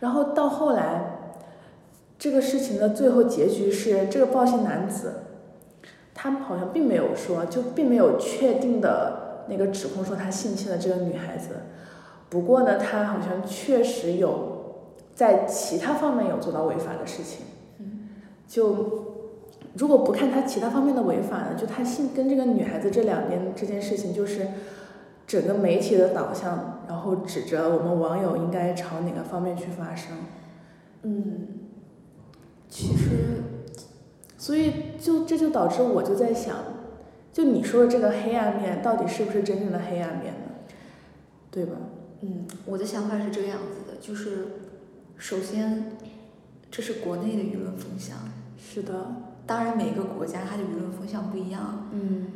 [0.00, 1.15] 然后到后来，
[2.18, 5.14] 这个事情的最后结局是，这个暴性男子，
[6.14, 11.50] 他好像并没有说，就并没有确定的那个指控说他性侵了这个女孩子。
[12.28, 17.46] 不过呢，他好像确实有在其他方面有做到违法的事情。
[18.48, 19.14] 就
[19.76, 24.46] 如果不看他其他方面的违法呢，就他性跟这个女孩子这两边这件事情，就是
[25.26, 30.12] 整个媒体的导向，然后指着我们网友应该朝哪个方面去发声。
[31.02, 31.48] 嗯，
[32.78, 33.42] 其实
[34.36, 36.58] 所以就这就导致我就在想，
[37.32, 40.50] 就你说的这个黑暗面到底是不是真正的黑暗面呢？
[41.50, 41.72] 对吧？
[42.20, 44.48] 嗯，我的想法是这个样子的，就是
[45.16, 45.96] 首先
[46.70, 48.18] 这是国内的舆论风向，
[48.58, 51.88] 是的，当然每个国家它的舆论风向不一样。
[51.94, 52.26] 嗯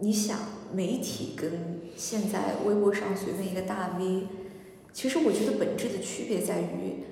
[0.00, 0.38] 你想，
[0.70, 1.50] 媒体跟
[1.96, 4.26] 现在微博上随便一个大 V，
[4.92, 7.04] 其实我觉得本质的区别在于，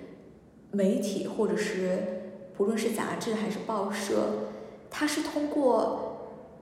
[0.72, 2.13] 媒体或者是
[2.56, 4.48] 不论是杂志还是报社，
[4.90, 6.18] 它是通过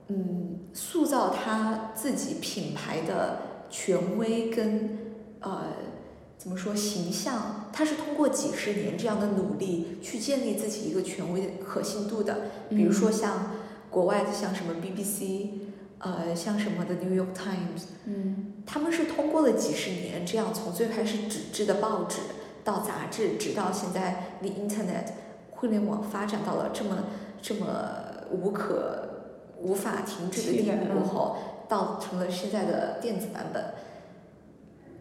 [0.07, 4.99] 嗯塑造它自己品牌的权威跟
[5.39, 5.67] 呃
[6.37, 12.37] 怎么说形象，它是通过几十年这样的努力去建立自己一个权威的可信度的。
[12.69, 13.11] 比如说。
[13.11, 13.51] 像
[13.93, 15.49] 国外的像什么 BBC，
[15.99, 18.53] 呃，像什么的 New York Times，嗯。
[18.65, 22.17] 他们是通过了几十年，这样从最开始纸质的报纸
[22.63, 25.09] 到杂志，直到现在，The Internet
[25.63, 27.05] 互联网发展到了这么
[27.41, 27.65] 这么
[28.31, 31.37] 无可无法停止的地步后，
[31.69, 33.63] 到成了现在的电子版本。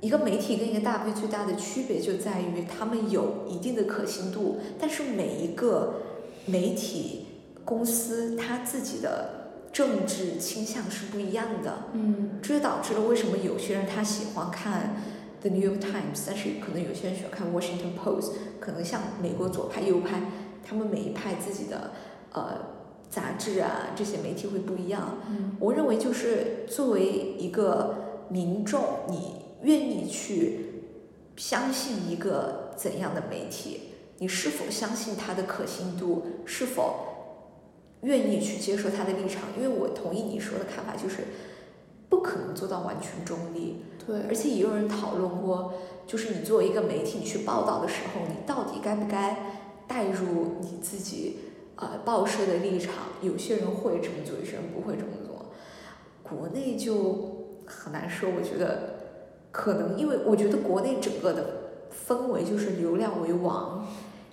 [0.01, 5.95] 一个媒体跟一个大 V 最大的区别就在于，他们有一定的可信度，但是每一个
[6.47, 7.27] 媒体
[7.65, 11.87] 公司它自己的政治倾向是不一样的。
[11.95, 14.95] 嗯这就导致了为什么有些人他喜欢看
[15.41, 20.21] The New York Times，但是可能有些人喜欢看 Washington Post，可能像美国左派、右派，
[20.65, 21.93] 他们每一派自己的
[22.33, 22.59] 呃
[23.11, 25.19] 杂志啊这些媒体会不一样。
[25.29, 30.85] 嗯我认为就是作为一个民众，你愿意去
[31.37, 33.81] 相信一个怎样的媒体？
[34.19, 36.25] 你是否相信它的可信度？
[36.45, 36.95] 是否
[38.03, 39.43] 愿意去接受它的立场？
[39.57, 41.25] 因为我同意你说的看法，就是
[42.09, 43.85] 不可能做到完全中立。
[44.07, 45.75] 对，而且也有人讨论过，
[46.07, 49.62] 就是你作为一个媒体，你去报道的时候，你到底该不该
[49.93, 51.41] 带入你自己
[51.77, 52.95] 呃报社的立场？
[53.21, 55.53] 有些人会这么做，有些人不会这么做。
[56.23, 58.95] 国内就很难说，我觉得
[59.51, 61.45] 可能因为我觉得国内整个的
[62.09, 63.87] 氛围就是流量为王，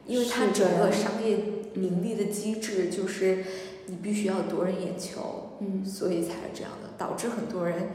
[0.06, 1.40] 因为它整个商业
[1.74, 3.44] 盈利的机制就是
[3.88, 7.90] 你必须要夺人眼球，嗯所以才是这样的，导致很多人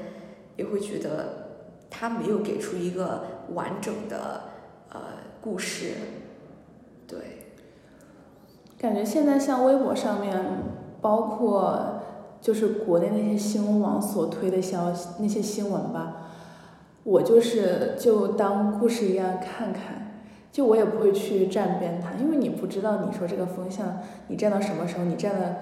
[0.56, 3.24] 也会觉得他没有给出一个
[3.54, 4.42] 完整的
[4.90, 5.00] 呃
[5.40, 5.92] 故事。
[8.84, 10.30] 对，感觉现在像微博上面，
[11.00, 12.02] 包括
[12.42, 16.28] 就是国内那些新闻网所推的消息那些新闻吧，
[17.02, 25.56] 我就是就当故事一样看看，就我也不会去站边它，因为你不知道你说这个风向你站到什么时候，你站的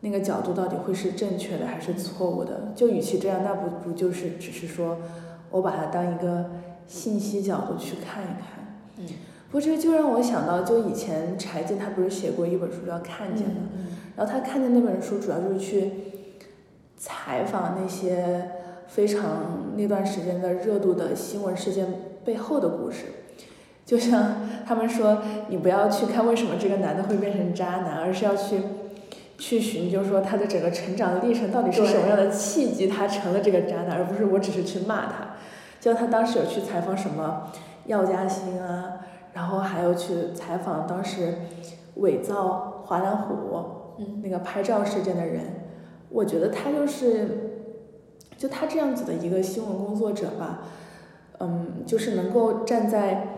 [0.00, 4.98] 那个角度到底会是正确的还是错误的，就与其这样，那不不就是只是说
[5.52, 6.50] 我把它当一个
[6.88, 8.76] 信息角度去看一看。
[8.98, 9.06] 嗯
[9.52, 13.68] 不过这就让我想到，就以前柴静她不是写过一本书叫《看见》吗？
[13.76, 13.86] 嗯
[14.16, 15.90] 然后她看见那本书主要就是去
[16.96, 18.50] 采访那些
[18.88, 21.86] 非常那段时间的热度的新闻事件
[22.24, 23.04] 背后的故事。
[23.84, 24.36] 就像
[24.66, 28.60] 他们说，你不要去看为什么这个男的会变成渣男，而是要去
[29.36, 35.36] 去寻究说他的整个成长历程到底是什么样的契机他成了这个渣男，而不是我只是去骂他。
[35.80, 37.50] 就像他当时有去采访什么
[37.86, 39.00] 药家鑫啊，
[39.32, 41.34] 然后还有去采访当时
[41.96, 43.36] 伪造华南虎。
[43.98, 45.44] 嗯那个拍照事件的人，
[46.08, 47.68] 我觉得他就是，
[48.38, 50.60] 就他这样子的一个新闻工作者吧，
[51.38, 53.28] 嗯，就是能够站在，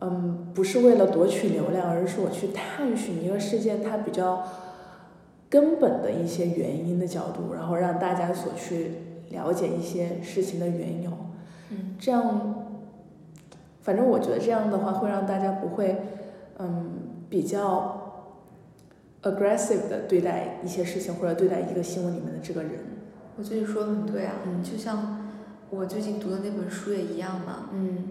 [0.00, 4.42] 嗯，不是为了夺取流量，而是我去探寻一个事件它比较
[5.50, 8.92] 根本的一些原因的角度，然后让大家所去
[9.28, 11.10] 了解一些事情的缘由，
[11.70, 12.59] 嗯这样，
[13.90, 16.00] 反正我觉得这样的话会让大家不会，
[16.58, 16.92] 嗯，
[17.28, 17.96] 比较。
[19.22, 22.72] aggressive 的对待一些事情，或者对待一个新闻里面的这个人。
[23.36, 25.28] 我觉得你说的很对啊，嗯就像
[25.68, 27.68] 我最近读的那本书也一样嘛。
[27.70, 28.08] 嗯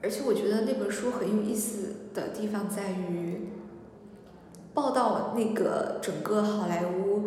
[0.00, 3.48] 而且我觉得那本书很有意思的地方在于，
[4.72, 7.22] 报道那个整个好莱坞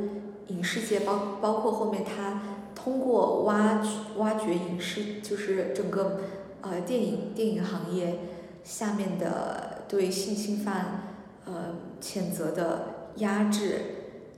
[0.48, 2.42] 影视界，包包括后面他
[2.74, 6.22] 通过挖掘挖掘影视，就是整个
[6.64, 8.20] 呃电影电影行业
[8.64, 13.80] 下面的对性侵犯呃谴责的压制，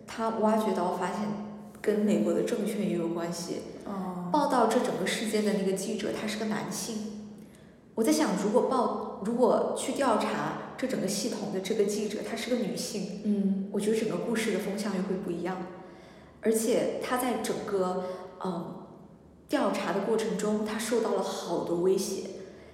[0.06, 1.20] 他挖掘到发现
[1.82, 3.62] 跟美国的政权也有关系。
[3.86, 7.14] 哦报道这整个事件的那个记者，他是个男性。
[7.94, 15.58] 我在想，如果报如果去调查这整个系统的这个记者，她是个女性，嗯我觉得整个故事的风向又会不一样。
[16.42, 18.04] 而且他在整个
[18.44, 18.85] 嗯
[19.48, 22.30] 调查的过程中，他受到了好多威胁。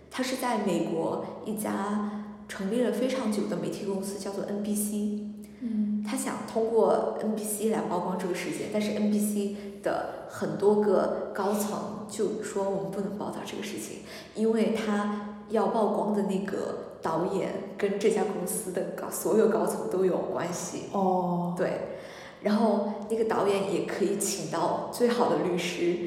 [0.10, 5.20] 他是在美国一家成立了非常久的媒体公司，叫做 NBC。
[5.64, 14.00] 嗯他想通过 NBC 来曝光这个事件，但是 NBC 的很多个高层就说我们不能报道这个事情，
[14.34, 22.00] 因为他要曝光的那个导演跟这家公司的高所有高层都有关系，哦对，
[22.42, 25.98] 然后那个导演也可以请到最好的律师，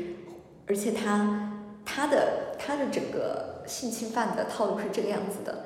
[0.67, 1.53] 而且他
[1.85, 5.65] 他的他的整个性侵犯的套路是这个样子的。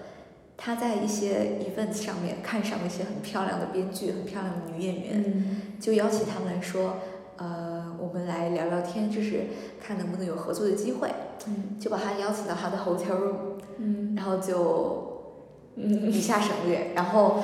[0.61, 5.57] 他在一些 event 上面看上了一些很漂亮的编剧、很漂亮的女演员，嗯。
[5.81, 6.97] 就邀请他们来说，
[7.37, 9.45] 呃，我们来聊聊天，就是
[9.81, 11.09] 看能不能有合作的机会，
[11.47, 11.79] 嗯。
[11.79, 13.37] 就把他邀请到他的 hotel room，
[13.77, 14.15] 嗯。
[14.17, 15.37] 然后就
[15.77, 16.11] 嗯。
[16.11, 17.37] 以下省略，然后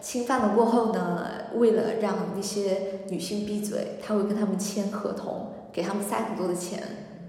[0.00, 6.82] 侵犯了过后呢，为了让那些女性闭嘴，他会跟他们签合同，给他们塞很多的钱，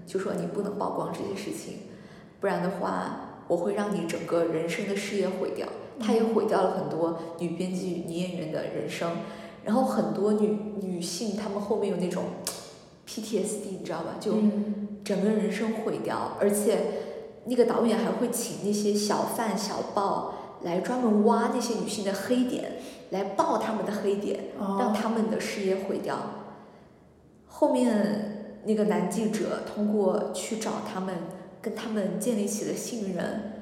[0.06, 1.80] 就说你不能曝光这些事情，
[2.40, 5.66] 不然的话，我会让你整个人生的事业毁掉。
[6.00, 9.18] 他也毁掉了很多女编剧、女演员的人生，
[9.62, 12.24] 然后很多女女性，她们后面有那种
[13.06, 14.16] PTSD，你知道吧？
[14.18, 16.78] 就嗯整个人生毁掉，而且
[17.44, 22.72] 那个导演还会请那些小贩小报来专门挖那些女性的黑点，
[23.10, 26.16] 来爆他们的黑点，让哦他们的事业毁掉。
[27.62, 31.14] 后面那个男记者通过去找他们，
[31.60, 33.52] 跟他们建立起了信任，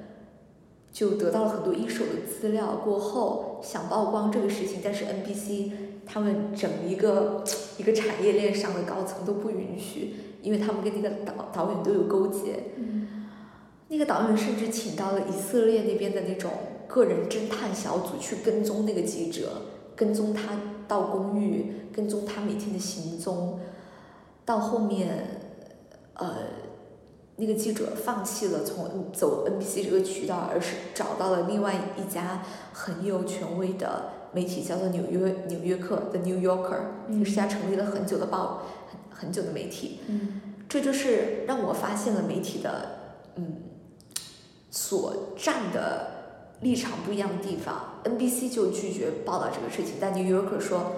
[0.91, 2.81] 就得到了很多一手的资料。
[2.83, 5.73] 过后想曝光这个事情，但是 NBC
[6.07, 7.45] 他们整一个
[7.77, 12.55] 一个产业链上的高层都不允许，因为他们跟那个导导演都有勾结。
[13.89, 16.51] 那个导演甚至请到了以色列那边的那种
[16.89, 19.61] 个人侦探小组去跟踪那个记者，
[19.95, 20.59] 跟踪他
[20.89, 23.61] 到公寓，跟踪他每天的行踪。
[24.51, 25.27] 到后面，
[26.15, 26.35] 呃，
[27.37, 40.01] 那个记者放弃了从走 NBC 这个渠道，而是找到了另外一家很有权威的媒体，叫做纽约纽约客的 New Yorker，嗯是家成立了很久的报，很很久的媒体。
[40.09, 42.89] 嗯这就是让我发现了媒体的，
[43.37, 43.63] 嗯，
[44.69, 46.09] 所站的
[46.61, 48.01] 立场不一样的地方。
[48.03, 50.91] NBC 就拒绝报道这个事情，但 New Yorker 说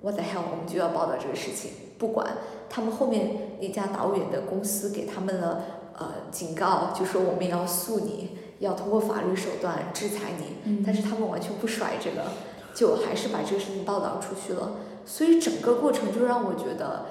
[0.00, 2.36] ，What the hell，我们就要报道这个事情，不管
[2.68, 5.64] 他们后面那家导演的公司给他们了
[5.98, 12.32] 呃警告，就说我们要诉你，要通过法律手段制裁你，嗯但是他们完全不甩这个，
[12.74, 14.72] 就还是把这个事情报道出去了。
[15.04, 17.06] 所以整个过程就让我觉得，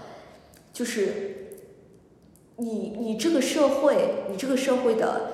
[0.73, 1.59] 就是
[2.57, 5.31] 你你这个社会，你这个社会的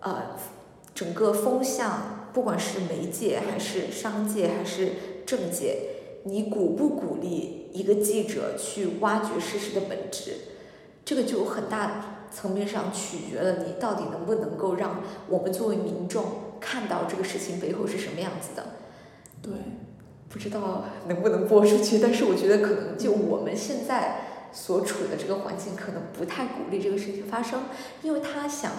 [0.00, 0.36] 呃
[0.94, 4.92] 整个风向，不管是媒介还是商界还是
[5.26, 5.93] 政界，
[6.24, 10.32] 你鼓不鼓励一个记者去挖掘事实的本质？
[11.04, 16.24] 这个就有很大层面上取决了你到底能不能够让我们作为民众
[16.58, 18.64] 看到这个事情背后是什么样子的。
[19.42, 19.52] 对，
[20.30, 27.64] 不知道能不能播出去，但是我觉得可能就我们现在所处的这个环境，可能不太鼓励这个事情发生，
[28.02, 28.72] 因为他想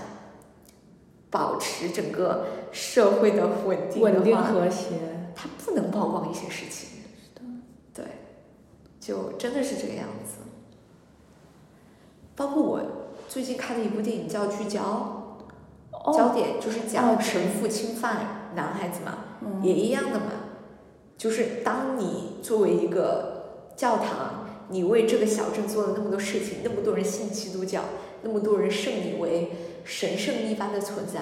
[1.29, 4.95] 保持整个社会的稳定稳定，和谐。
[5.35, 6.94] 他不能曝光一些事情。
[9.05, 10.37] 就真的是这个样子。
[12.35, 12.81] 包括我
[13.29, 15.37] 最近看的一部电影叫《聚焦》，
[16.17, 20.25] 焦哦，点就是哦讲神父侵犯男孩子嘛，嗯也一样的嘛。
[21.17, 27.83] 就是当你作为一个教堂，你为这个小镇做了那么多事情，那么多人信基督教，
[28.23, 29.51] 那么多人视你为
[29.83, 31.21] 神圣一般的存在，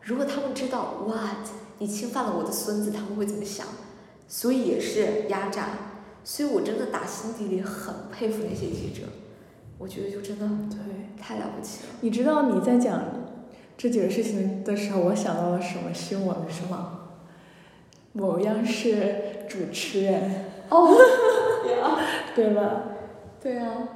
[0.00, 1.46] 如果他们知道 what
[1.78, 3.66] 你侵犯了我的孙子，他们会怎么想？
[4.26, 5.68] 所以也是压榨。
[6.30, 9.08] 所以我真的打心底里很佩服那些记者，
[9.78, 10.78] 我觉得就真的对。
[11.18, 11.94] 太了不起了。
[12.02, 13.02] 你知道你在讲
[13.78, 17.08] 这几个事情的时候，我想到了什么新闻是吗？
[18.12, 20.94] 某央视主持人，哦，
[22.36, 22.82] 对吧？
[23.40, 23.88] 对啊，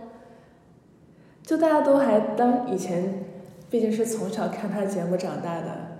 [1.43, 3.27] 就大家都还当以前，
[3.69, 5.99] 毕竟是从小看他节目长大的，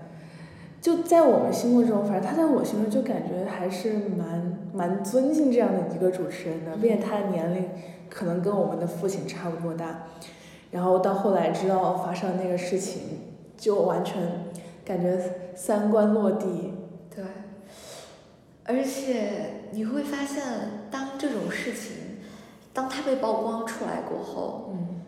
[0.81, 7.69] 就在我们心目中，反正他在我心中就感觉还是蛮蛮尊敬这样的一个主持人的，并且他的年龄
[8.09, 10.07] 可能跟我们的父亲差不多大，
[10.71, 13.01] 然后到后来知道发生那个事情，
[13.55, 14.45] 就完全
[14.83, 15.19] 感觉
[15.55, 16.73] 三观落地。
[17.15, 17.23] 对，
[18.63, 20.43] 而且你会发现，
[20.89, 22.17] 当这种事情，
[22.73, 25.01] 当它被曝光出来过后，嗯，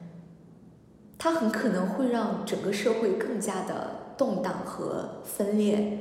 [1.18, 5.98] 它很可能会让整个社会更加的动荡和分裂。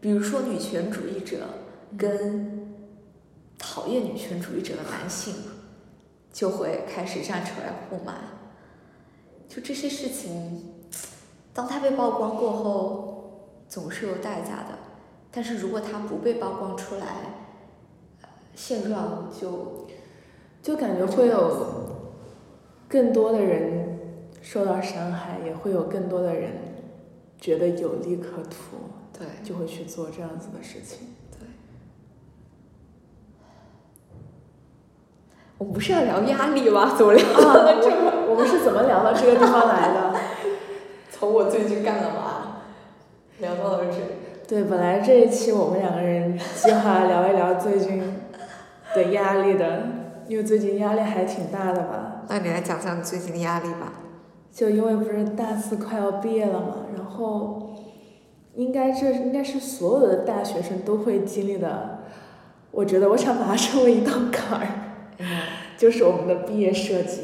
[0.00, 1.38] 比如说，女权主义者
[1.96, 2.57] 跟
[3.58, 5.34] 讨厌女权主义者的男性
[6.32, 8.14] 就会开始站出来互骂。
[9.48, 10.74] 就这些事情，
[11.52, 14.78] 当它被曝光过后，总是有代价的。
[15.30, 17.06] 但是如果他不被曝光出来，
[18.22, 19.86] 呃现状就
[20.62, 21.66] 就感觉会有
[22.88, 23.98] 更多的人
[24.40, 26.52] 受到伤害，也会有更多的人
[27.38, 28.78] 觉得有利可图，
[29.12, 31.08] 对就会去做这样子的事情。
[35.58, 36.94] 我们不是要聊压力吗？
[36.96, 38.26] 怎么聊到这个？
[38.28, 40.14] 我我们是怎么聊到这个地方来的？
[41.10, 42.60] 从我最近干了嘛，
[43.40, 43.96] 聊到了这。
[44.46, 48.20] 对，本来这一期我们两个人计划聊一聊最近
[48.94, 49.82] 的压力的，
[50.28, 52.22] 因为最近压力还挺大的吧。
[52.28, 53.92] 那你来讲讲你最近的压力吧。
[54.52, 57.74] 就因为不是大四快要毕业了嘛，然后
[58.54, 61.98] 应该这应该是所有的大学生都会经历的。
[62.70, 64.66] 我觉得我想把它称为一道坎儿，
[65.18, 65.26] 嗯
[65.78, 67.22] 就是我们的毕业设计。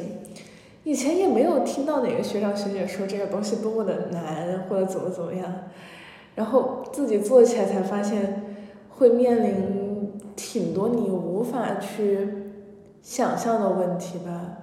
[0.84, 5.52] 以前也没有听到哪个学长学姐说这个东西多么的难或者怎么怎么样，
[6.34, 8.42] 然后自己做起来才发现
[8.90, 12.28] 会面临挺多你无法去
[13.02, 14.58] 想象的问题吧。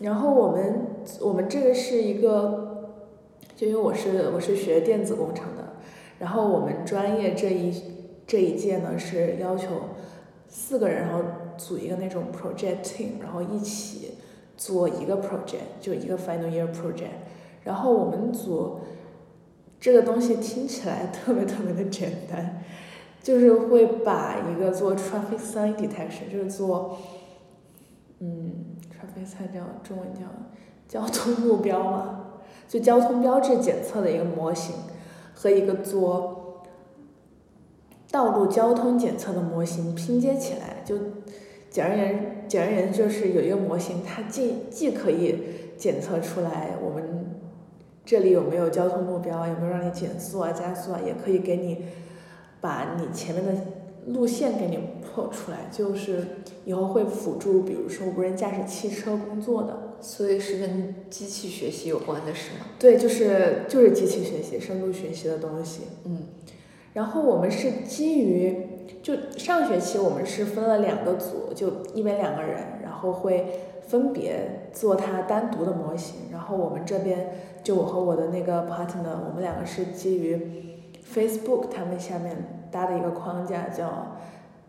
[0.00, 0.86] 然后我们
[1.20, 2.92] 我们这个是一个，
[3.56, 5.74] 就因为我是我是学电子工程的，
[6.18, 7.72] 然后我们专业这一
[8.26, 9.68] 这一届呢是要求
[10.48, 11.22] 四个人，然后
[11.56, 14.12] 组一个那种 project team，然后一起
[14.56, 17.18] 做一个 project，就一个 final year project。
[17.64, 18.80] 然后我们组
[19.80, 22.62] 这个东西听起来特别特别的简单，
[23.22, 26.96] 就是会把一个做 traffic sign detection，就是做
[28.20, 30.22] 嗯 traffic sign 叫中文叫
[30.88, 32.24] 交通目标嘛，
[32.68, 34.76] 就交通标志检测的一个模型
[35.34, 36.62] 和一个做
[38.10, 40.96] 道路交通检测的模型拼接起来，就
[41.76, 45.34] 简而言简而言之就是有一个模型，它既既可以
[45.76, 47.36] 检测出来我们
[48.02, 51.82] 这里有没有交通目标，有没有让你减速啊、加速啊，也可以给你
[52.62, 53.52] 把你前面的
[54.06, 56.26] 路线给你破出来，就是
[56.64, 59.82] 以后会辅助，比如说无人驾驶汽车工作的。
[60.00, 62.68] 所以是跟机器学习有关的是吗？
[62.78, 65.82] 对，就是就是机器学习、深度学习的东西。
[66.06, 66.22] 嗯
[66.94, 68.56] 然后我们是基于，
[69.02, 76.30] 就上学期我们是分了两个组，就一边两个人，然后会分别做它单独的模型。
[76.32, 77.32] 然后我们这边
[77.62, 80.74] 就我和我的那个 partner，我们两个是基于
[81.14, 84.16] Facebook 他们下面搭的一个框架，叫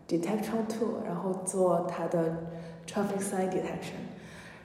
[0.08, 2.36] detection t o o 然后做它的
[2.86, 3.98] traffic sign detection。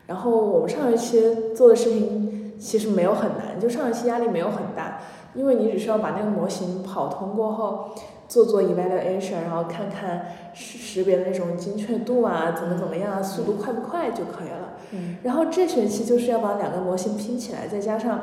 [0.05, 4.99] 然后我们上学期做的事情其实没有很难，就上学期压力没有很大，
[5.33, 7.89] 因为你只需要把那个模型跑通过后，
[8.27, 14.73] 做做 evaluation，然后看看识识别的那种精确度啊，怎么怎么样啊，速度快不快就可以了。
[14.91, 18.19] 嗯然后这学期就是要把两个模型拼起来，再加上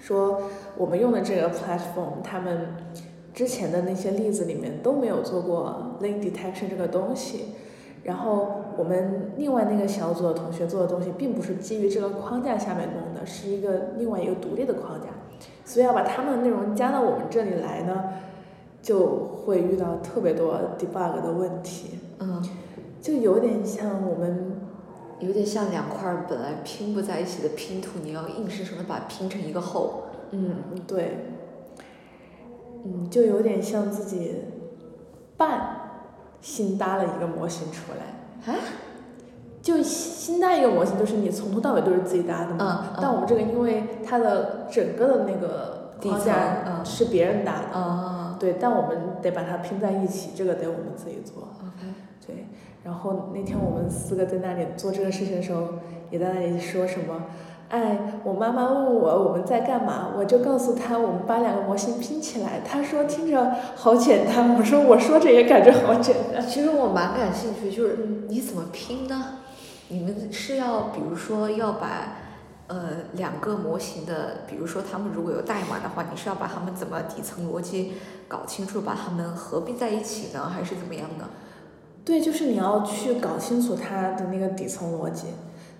[0.00, 0.42] 说
[0.76, 2.68] 我们用的这个 platform，他们
[3.34, 7.54] 之前的那些例子里面都没有做过 link detection 这个东西。
[8.04, 15.08] 然后我们另外那个小组的同学做的东西，并不是基于这个框架下面弄的，是一个另外一个独立的框架，
[15.64, 18.04] 所以要把他们的内容加到我们这里来呢，
[18.82, 22.42] 就会遇到特别多 debug 的问题，嗯，
[23.00, 24.60] 就有点像我们
[25.20, 30.04] 有点像两块本来拼不在一起的拼图，你要硬生生的把它拼成一个后。
[30.30, 30.56] 嗯，
[30.86, 31.26] 对，
[32.84, 34.44] 嗯，就有点像自己
[35.36, 35.80] 半
[36.40, 38.52] 新搭了一个模型出来。
[38.52, 38.58] 啊？
[39.60, 42.86] 就新搭一个模型，就是你从头到尾都是自己搭的嘛。
[42.86, 51.48] 嗯嗯但我们这个因为它的整个的那个底架嗯是别人搭的，啊对，但我们得把它拼在一起，这个得我们自己做。
[51.60, 51.92] ，OK。
[52.26, 52.46] 对，
[52.84, 55.64] 然后那天我们四个在那里做这个事情的时候，
[56.10, 57.24] 也在那里说什么，
[57.70, 66.46] 哎，我妈妈问我我们在干嘛，我就告诉她我们把两个模型拼起来，她说听着好简单，我说我说着也感觉好简单。
[66.46, 67.96] 其实我蛮感兴趣，就是
[68.28, 69.38] 你怎么拼呢？
[69.88, 72.18] 你们是要比如说要把
[72.68, 77.94] 呃两个模型的，比如说他们如果有代码的话，你是要把他们怎么底层逻辑
[78.28, 81.28] 搞清楚，把他们合并在一起呢，还是怎么样呢？
[82.04, 85.26] 对，就是你要去搞清楚它的那个底层逻辑，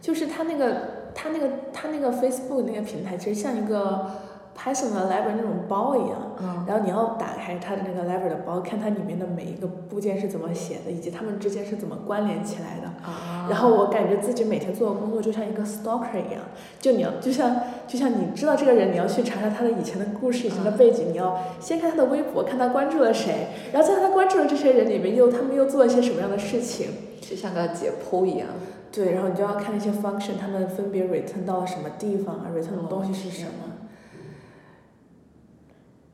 [0.00, 4.10] 就是它那个它那个它那个 Facebook 那个平台，其实像一个
[4.58, 6.18] Python 的 library 那种包一样。
[6.40, 12.88] 嗯然后你要打开它的那个 library 的包，看它里面的每一个部件是怎么写的，以及它们之间是怎么关联起来的。
[13.08, 16.42] 啊然后我感觉自己每天做的工作就像一个 stalker 一样，
[16.78, 17.56] 就你要就像
[17.86, 26.88] 就像你知道这个人，你要去查查他的以前的故事、以前的背景，你要先看他的微博，看他关注了谁，然后在他关注的这些人里面又他们又做了些什么样的事情。
[27.20, 28.48] 就像个解剖一样。
[28.90, 33.50] 对，然后你就要看那些 function，他们分别 return 到了什么地方啊，return 的东西是什么。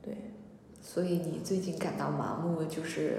[0.03, 0.33] 对，
[0.95, 3.17] 所以你最近感到麻木，就是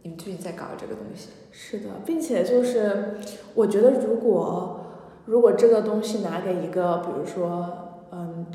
[0.00, 1.28] 你们最近在搞这个东西。
[1.52, 3.18] 是的，并且就是
[3.54, 4.80] 我觉得如果
[5.26, 7.68] 如果这个东西拿给一个，比如说
[8.10, 8.46] 嗯，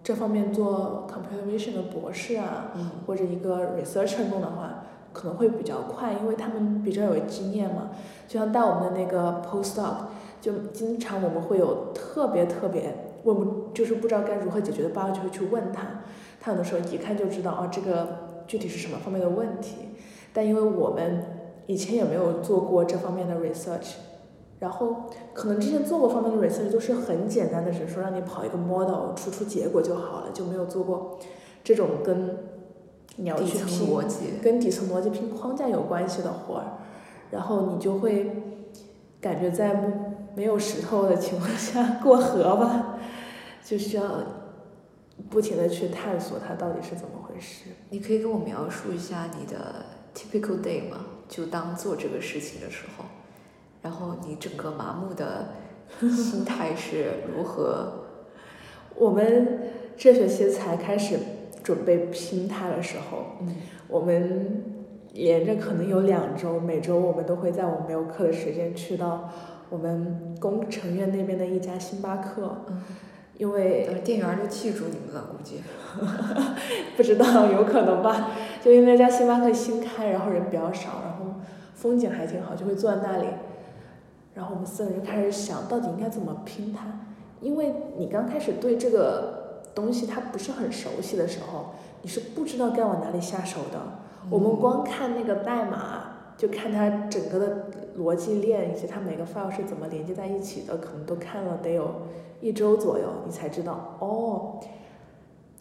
[0.00, 7.90] 这方面做 computer vision 的博士啊，嗯或者一个 researcher 弄的话，可能会比较快，因为他们比较有经验嘛。
[8.28, 9.94] 就像带我们的那个 postdoc，
[10.40, 12.94] 就经常我们会有特别特别
[13.24, 16.04] 问不就是不知道该如何解决的 bug，就会去问他，
[16.40, 19.76] 他有的时候一看就知道哦，这个具体是什么方面的问题。
[20.32, 21.24] 但因为我们
[21.66, 23.94] 以前也没有做过这方面的 research，
[24.60, 31.18] 然后可能之前做过方面的 research 都是很简单的，只是说让你跑一个 model 出出结果就好了，就没有做过
[31.64, 32.36] 这种跟
[33.16, 34.16] 你要底层去拼逻辑。
[34.42, 36.64] 跟底层逻辑拼框架有关系的活儿，
[37.30, 38.30] 然后你就会
[39.20, 39.74] 感觉在
[40.36, 42.97] 没有石头的情况下过河吧，
[43.68, 44.22] 就需要
[45.28, 47.64] 不停的去探索它到底是怎么回事。
[47.90, 51.04] 你可以跟我描述一下你的 typical day 吗？
[51.28, 53.04] 就当做这个事情的时候，
[53.82, 55.48] 然后你整个麻木的
[56.00, 58.04] 心态是如何？
[58.96, 61.18] 我们这学期才开始
[61.62, 63.54] 准备拼它的时候，嗯
[63.86, 64.64] 我们
[65.12, 69.28] 连着可能有两周，每周我们都会在我们没有课的时间去到
[69.68, 72.82] 我们工程院那边的一家星巴克，嗯，
[73.38, 75.62] 因为呃店员儿都记住你们了，估计。
[76.96, 78.32] 不知道，有可能吧。
[78.62, 81.40] 就因为那家星巴克新开，然后人比较少，然后
[81.74, 83.28] 风景还挺好，就会坐在那里。
[84.34, 86.84] 然后我们四个人就开始想，到底应该怎么拼它。
[87.40, 93.78] 因为你刚开始对这个东西它不是很熟悉的时候，你是不知道该往哪里下手的。
[94.30, 96.07] 我们光看那个代码，
[96.38, 97.66] 就看它整个的
[97.98, 102.02] 逻辑链以及它每个 file 是怎么连接在一起的，可能都看了得有
[102.40, 104.60] 一周左右，你才知道哦，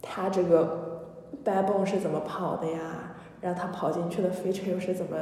[0.03, 1.09] 它这个
[1.43, 3.15] backbone 是怎么跑的呀？
[3.41, 5.17] 然后它跑进去的 feature 又是怎么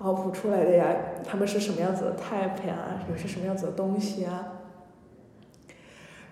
[0.00, 0.94] output 出来的呀？
[1.26, 3.02] 它们是什么样子的 type 呀？
[3.10, 4.48] 有些什么样子的东西啊？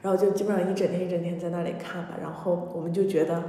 [0.03, 3.43] 然后就基本上一整天一整天在那里看吧，然后我们就觉得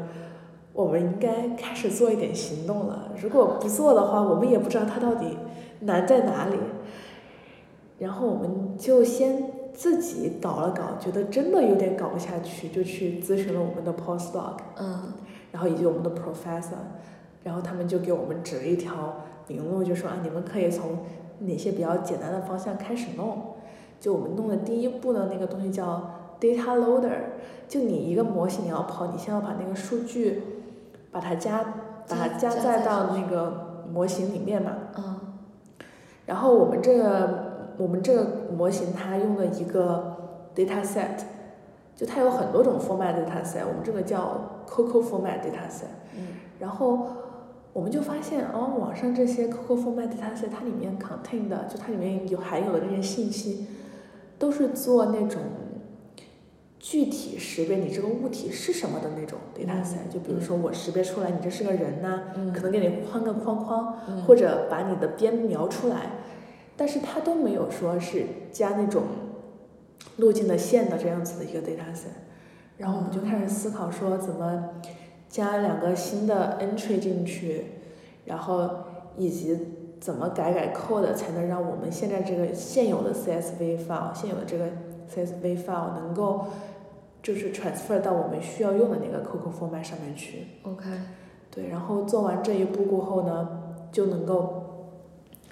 [0.79, 3.11] 我们应该开始做一点行动了。
[3.21, 5.37] 如果不做的话，我们也不知道它到底
[5.81, 6.55] 难在哪里。
[7.97, 15.11] 然后我们就先自己搞了搞，觉得真的有点搞不下去，就去咨询了我们的 postdoc，嗯
[15.51, 16.79] 然后以及我们的 professor。
[17.43, 20.99] 然后他们就给我们指了一条明路，就说啊，你们可以从
[21.39, 23.37] 哪些比较简单的方向开始弄。
[23.99, 26.09] 就我们弄的第一步的那个东西叫
[26.39, 27.17] data loader，
[27.67, 30.41] 就你一个模型你要跑，你先要把那个数据
[31.11, 31.63] 把它加
[32.07, 34.71] 把它加载到那个模型里面嘛。
[34.97, 35.15] 嗯
[36.25, 40.15] 然后我们这个我们这个模型它用的一个
[40.55, 41.23] data set，
[41.95, 45.89] 就它有很多种 format data set，我们这个叫 COCO format data set。
[46.15, 46.27] 嗯
[46.59, 47.07] 然后
[47.73, 53.65] 我们就发现，哦，网上这些 COCO format data set 它里面 contain 的，就它里面有含有的这些信息，
[54.37, 55.41] 都是做那种
[56.79, 60.11] 具体识别你这个物体是什么的那种 data set。
[60.11, 66.11] 就比如说我识别出来你这是个人呐、嗯可能给你框个框框，嗯或者把你的边描出来，
[66.77, 69.03] 但是它都没有说是加那种
[70.17, 72.07] 路径的线的这样子的一个 data set。
[72.77, 74.69] 然后我们就开始思考说怎么
[75.27, 77.65] 加两个新的 entry 进去，
[78.23, 78.69] 然后
[79.17, 79.57] 以及
[79.99, 84.65] 怎么改改 code 才能让我们现在这个现有的 CSV file 现有的这个
[85.13, 86.45] CSV file 能够
[87.29, 90.47] 就是 transfer 到我们需要用的那个 COCO format 上面去。
[90.63, 90.89] ，OK，
[91.51, 93.47] 对，然后做完这一步过后呢，
[93.91, 94.95] 就能够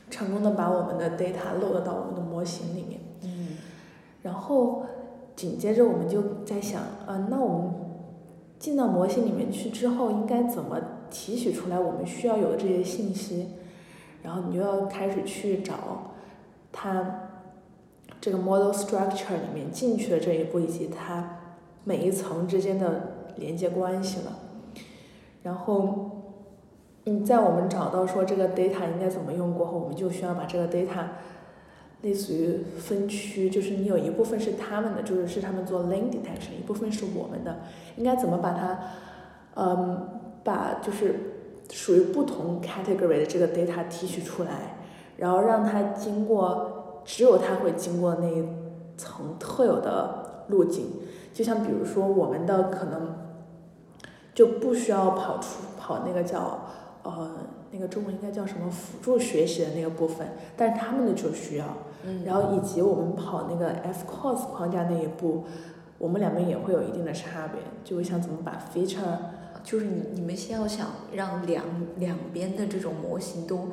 [0.10, 3.00] 成功的把我们的 data load 到我们的模型里面。
[3.22, 3.50] 嗯
[4.24, 4.88] 然后
[5.36, 7.72] 紧接着我们就在想，啊，那我们
[8.58, 13.50] 进到模型里面去之后，应该怎么提取出来我们需要有的这些信息？
[14.24, 16.16] 然后你就要开始去找
[16.72, 17.30] 它
[18.20, 21.37] 这个 model structure 里面进去的这一步，以及它
[21.88, 24.40] 每一层之间的连接关系了。
[25.42, 26.12] 然后，
[27.06, 31.06] 嗯，在我们找到说这个 data 应该怎么用过后，我们就需要把这个 data
[32.02, 37.60] 类似于分区，就是你有一部分是他们的，就是是他们做 lane detection，一部分是我们的，
[37.96, 38.80] 应该怎么把它，
[39.56, 40.10] 嗯，
[40.44, 41.16] 把就是
[41.72, 44.76] 属于不同 category 的这个 data 提取出来，
[45.16, 48.44] 然后让它经过只有它会经过那一
[48.98, 50.88] 层特有的路径，
[51.38, 53.16] 就像比如说我们的可能
[54.34, 56.66] 就不需要跑出跑那个叫
[57.04, 57.30] 呃
[57.70, 61.66] 那个中文应该叫什么辅助学习的那个部分，但是他们的就需要。
[62.04, 65.44] 嗯，然后以及我们跑那个 FCOS 框架那一步，
[66.00, 69.18] 我们两边也会有一定的差别，就想怎么把 feature
[69.64, 71.64] 就是你你们先要想让两
[71.98, 73.68] 两边的这种模型都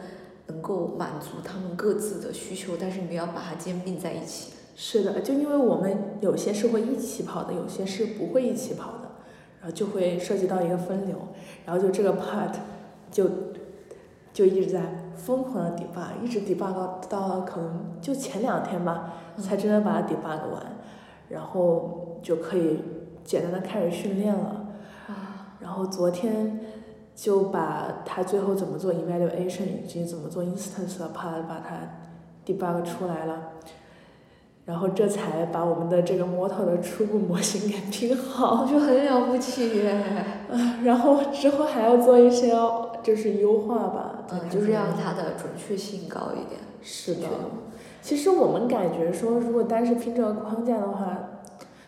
[0.48, 4.52] 能够满足他们各自的需求，但是你们要把它兼并在一起。
[4.74, 9.10] 是的，就因为我们有些是会一起跑的，有些是不会一起跑的，
[9.60, 11.16] 然后就会涉及到一个分流，
[11.64, 12.52] 然后就这个 part
[13.10, 13.30] 就
[14.32, 14.80] 就一直在
[15.16, 20.62] 疯狂的 debug，一直 debug 到可能就前两天吧，才真的把它 debug 完，
[21.28, 22.80] 然后就可以
[23.24, 24.66] 简单的开始训练了。
[25.06, 26.60] 啊，然后昨天
[27.14, 31.78] 就把它最后怎么做 evaluation 以及怎么做 instance 的 part 把它
[32.44, 33.52] debug 出来了，
[34.64, 38.62] 然后这才把我们的这个 model 的初步模型给拼好。
[38.62, 40.04] 我觉得很了不起耶。
[40.84, 42.54] 然后之后还要做一些
[43.02, 46.60] 就是优化吧，嗯，就是让它的准确性高一点。
[46.82, 47.28] 是的。
[48.00, 51.18] 其实我们感觉说，如果单是拼这个框架的话，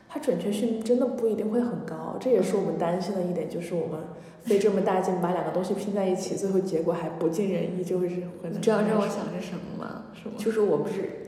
[0.08, 3.98] 它准确性真的不一定会很高，这也是我们担心的一点，就是我们
[4.42, 10.04] 费这么大劲把两个东西拼在一起，最后结果还不尽人意，就是会你知道让我想着什么吗？
[10.14, 10.34] 什么？
[10.38, 11.25] 就是我不是，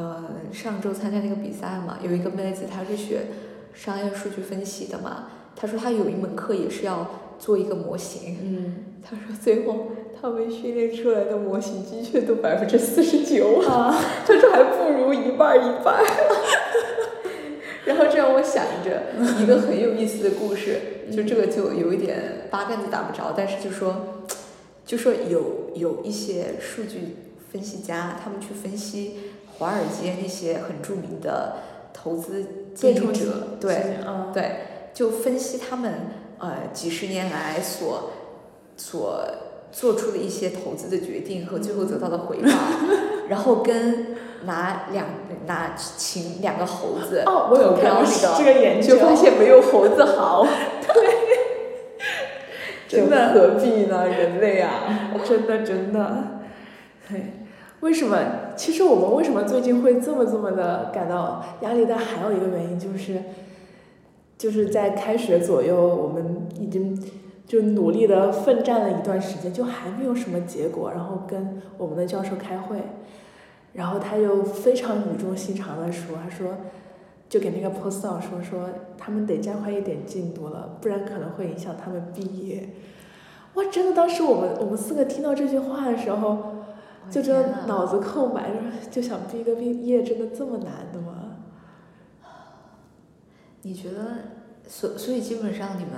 [0.00, 3.26] 呃，上周参加那个比赛嘛，有一个妹子她是学
[3.74, 7.06] 商业数据分析的嘛，她说她有一门课也是要
[7.38, 9.88] 做一个模型，嗯，她说最后
[10.18, 13.94] 他们训练出来的模型精确度百分之四十九啊，
[14.26, 16.02] 她说还不如一半一半。
[17.84, 19.02] 然后这让我想着
[19.42, 20.80] 一个很有意思的故事，
[21.12, 24.24] 就这个就有一点八竿子打不着，但是就说，
[24.86, 27.16] 就说有有一些数据
[27.52, 29.16] 分析家，他们去分析
[29.60, 31.56] 华尔街那些很著名的
[31.92, 32.44] 投资
[32.74, 34.52] 建筑者，对，嗯，对，
[34.94, 35.92] 就分析他们
[36.38, 38.10] 呃几十年来所
[38.76, 39.22] 所
[39.70, 42.50] 做出的一些投资的决定和最后得到的回报，
[43.28, 45.06] 然后跟拿两
[45.46, 50.46] 拿请两个猴子，哦，我有看然后过那个这个研究，就发现没有猴子好，
[50.82, 51.20] 对。
[52.88, 54.08] 真的何必呢？
[54.08, 56.40] 人类啊， 真的真的，
[57.08, 57.39] 对，
[57.80, 58.16] 为什么？
[58.56, 61.96] 其实我们为什么最近会这么这么的感到压力大？
[61.96, 63.22] 还有一个原因就是，
[64.38, 67.00] 就是在开学左右，我们已经
[67.46, 70.90] 就努力的奋战了一段时间，就还没有什么结果。
[70.90, 72.76] 然后跟我们的教授开会，
[73.72, 76.48] 然后他又非常语重心长的说，他说。
[77.30, 78.68] 就给那个 post 说说，
[78.98, 82.70] 他们得加快一点进度了，不然可能会影响他们毕业。
[83.54, 86.59] 哇，真的，当时我们我们四个听到这句话的时候，
[87.10, 88.50] 就真的脑子空白，
[88.90, 91.36] 就想毕个毕业真的这么难的吗？
[93.62, 94.16] 你觉得，
[94.68, 95.92] 所所以基本上你们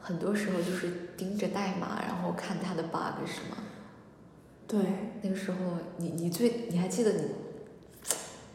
[0.00, 3.58] 很多时候就是盯着代码，然后看它的 bug 是吗？
[4.66, 4.80] 对，
[5.22, 5.56] 那个时候
[5.98, 7.22] 你你最你还记得你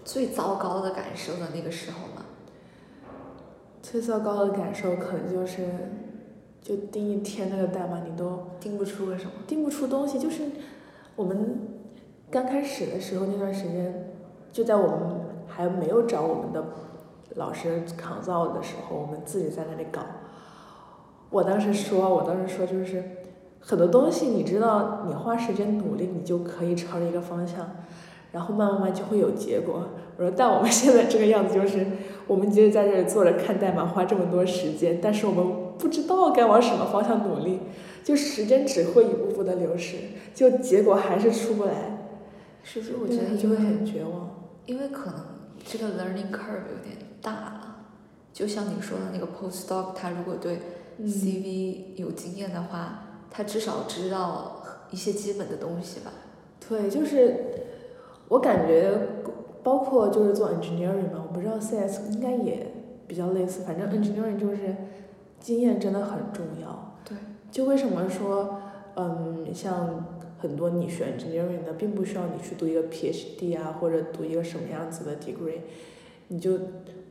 [0.04, 2.26] 最糟糕的感受的那个时候吗？
[3.82, 5.68] 最糟糕的感受可能就是，
[6.62, 9.32] 就盯一天那个代码，你都盯不出个什么？
[9.46, 10.18] 盯不出东西。
[10.20, 10.44] 就是
[11.16, 11.79] 我们
[12.32, 14.12] 刚开始的时候那段时间，
[14.52, 15.00] 就在我们
[15.48, 16.64] 还没有找我们的
[17.36, 20.02] 老师抗造的时候，我们自己在那里搞。
[21.32, 23.04] 我当时说，我当时说就是
[23.60, 27.68] 很多东西，你知道，你花时间努力，你就可以朝着一个方向，
[28.32, 29.88] 然后慢慢慢就会有结果。
[30.18, 31.84] 我说，但我们现在这个样子就是，
[32.28, 35.46] 我们就是在这里坐着看代码，花这么多时间，但是我们
[35.80, 37.60] 不知道该往什么方向努力，
[38.04, 39.98] 就时间只会一步步的流逝，
[40.36, 41.96] 就结果还是出不来。
[42.72, 42.96] 是不是？
[43.02, 44.30] 我觉得你就会很绝望。
[44.68, 45.26] 因为可能
[45.66, 47.76] 这个 learning curve 有点大了，
[48.32, 50.60] 就像你说的那个 postdoc，他如果对
[51.00, 53.00] 嗯 CV 有经验的话，
[53.32, 54.62] 他至少知道
[54.92, 56.12] 一些基本的东西吧。
[56.68, 57.36] 对，就是
[58.28, 58.96] 我感觉，
[59.64, 62.72] 包括就是做 engineering 嘛，我不知道 CS 应该也
[63.08, 64.76] 比较类似，反正 engineering 就是
[65.40, 66.94] 经验真的很重要。
[67.04, 67.18] 对。
[67.52, 68.62] 就为什么说，
[68.96, 75.60] 嗯，像很多你学 engineering 的，并不需要你去读一个 PhD 啊，或者读一个什么样子的 degree，
[76.30, 76.58] 你就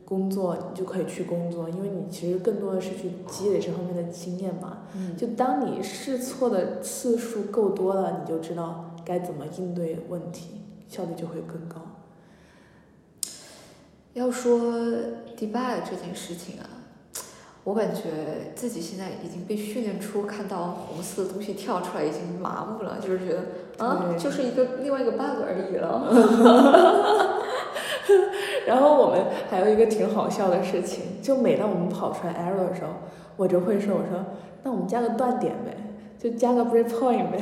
[0.03, 4.87] 工作，你就可以去工作，因为你其实更多的是去积累这方面的经验嘛。
[4.95, 11.81] 嗯就当你试错的次数够多了，你就知道该怎么应对问题，效率就会更高。
[14.13, 14.59] 要说
[15.37, 16.67] debug 这件事情啊，
[17.69, 18.01] 我感觉
[18.55, 26.01] 自己现在已经被训练出看到红色的东西跳出来已经麻木了，就是觉得啊，就是一个另外一个 bug 而已了。
[28.65, 32.89] 然后我们还有一个挺好笑的事情，就每当我们跑出来 error 的时候，
[33.37, 34.25] 我就会说，我说，
[34.63, 35.77] 那我们加个断点呗，
[36.17, 37.37] 就加个 breakpoint 呗。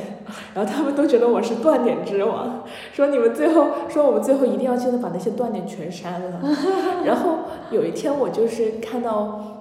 [0.53, 6.41] 然后他们都觉得我是断点之王，说你们最后说我们最后一定要记得把那些断点全删了。
[7.05, 7.37] 然后
[7.71, 9.56] 有一天我就是看到，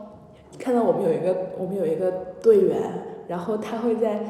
[0.59, 2.11] 看到我们有一个我们有一个
[2.43, 2.81] 队员，
[3.29, 4.21] 然后他会在。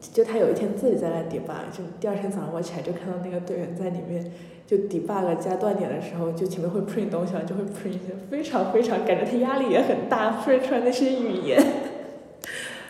[0.00, 4.30] 就他有一天自己在那 debug，就第二天早上我起来就看到那个队员在里面
[4.64, 11.60] 就 debug 加断点的时候，就前面会 print 东西了，就会 print 一些非常非常感觉他压力也很大，print 出来那些语言，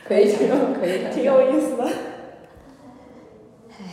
[0.04, 1.84] 可以挺有可以挺有意思的。
[3.70, 3.84] 唉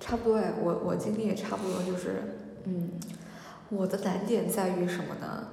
[0.00, 2.16] 差不多哎，我我经历也差不多，就是，
[2.64, 2.90] 嗯，
[3.68, 5.46] 我的难点在于什么呢？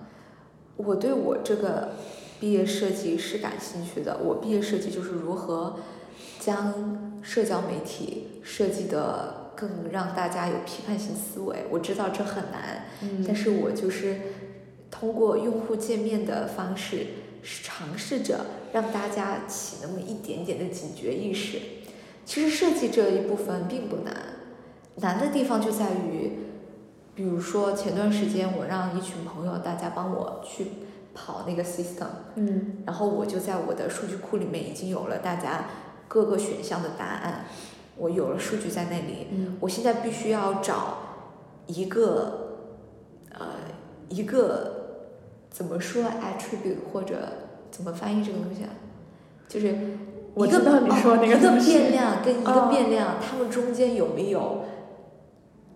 [0.77, 1.93] 我对我这个
[2.39, 4.17] 毕业设计是感兴趣的。
[4.23, 5.77] 我毕业设计就是如何
[6.39, 11.65] 将社交媒体设计的更让大家有批判性思维。
[11.69, 12.85] 我知道这很难，
[13.25, 14.19] 但嗯是我就是
[14.91, 17.07] 通过用户界面的方式，
[17.41, 21.59] 尝试着让大家起那么一点点的警觉意识。
[22.25, 24.13] 其实设计这一部分并不难，
[24.95, 26.31] 难的地方就在于，
[27.15, 30.67] 比如说前段时间我让一群朋友大家帮我去
[31.13, 32.83] 跑那个 system，嗯。
[32.85, 35.65] 然后我就在我的数据库里面已经有了大家
[36.07, 37.45] 各个选项的答案，
[37.97, 39.57] 我有了数据在那里，嗯。
[39.61, 40.97] 我现在必须要找
[41.67, 42.59] 一个，
[43.31, 43.45] 呃，
[44.09, 45.07] 一个
[45.49, 47.15] 怎么说 attribute 或者
[47.71, 48.69] 怎么翻译这个东西啊？
[49.47, 49.77] 就是一个
[50.33, 54.65] 我知道你说那个哦、一个变量跟一个哦变量，它们中间有没有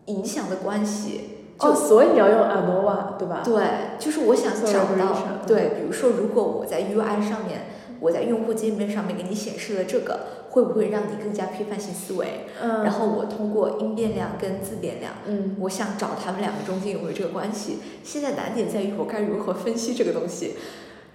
[0.05, 1.35] 影响的关系？
[1.59, 3.41] 哦，所以你要用 ANOVA 对吧？
[3.43, 3.61] 对，
[3.99, 7.65] 就是我想做找到嗯对，比如说，如果我在 UI 上面，
[7.99, 10.19] 我在用户界面上面给你显示了这个，
[10.51, 12.45] 会不会让你更加批判性思维？
[12.63, 17.79] 嗯，然后我通过音变量跟字变量，嗯我想找他们两个中间有没有这个关系。
[18.05, 20.55] 现在难点在于我该如何分析这个东西。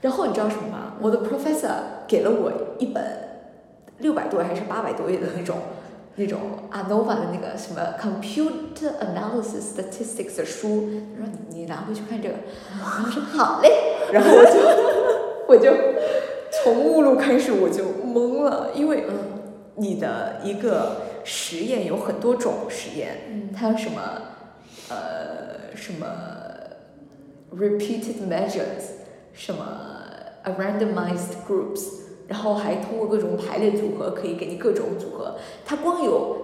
[0.02, 0.92] 然后你知道什么吗？
[1.00, 1.72] 我的 professor
[2.06, 3.02] 给了我一本
[4.00, 5.56] 六百多页还是八百多页的那种
[6.16, 6.40] 那种
[6.70, 12.34] ANOVA 的那个什么 Computer Analysis Statistics 的书，他说你你拿回去看这个，
[12.70, 13.70] 然后我说好嘞，
[14.12, 14.50] 然后我就
[15.48, 15.72] 我就
[16.50, 19.14] 从目录开始我就懵了，因为嗯。
[19.76, 23.50] 你的一个实验有很多种实验，嗯。
[23.52, 24.00] 它有什么
[24.88, 26.06] 呃什么
[27.52, 29.02] repeated measures，
[29.32, 29.64] 什么
[30.44, 36.36] a randomized groups，然后还通过各种排列组合可以给你各种组合，它光有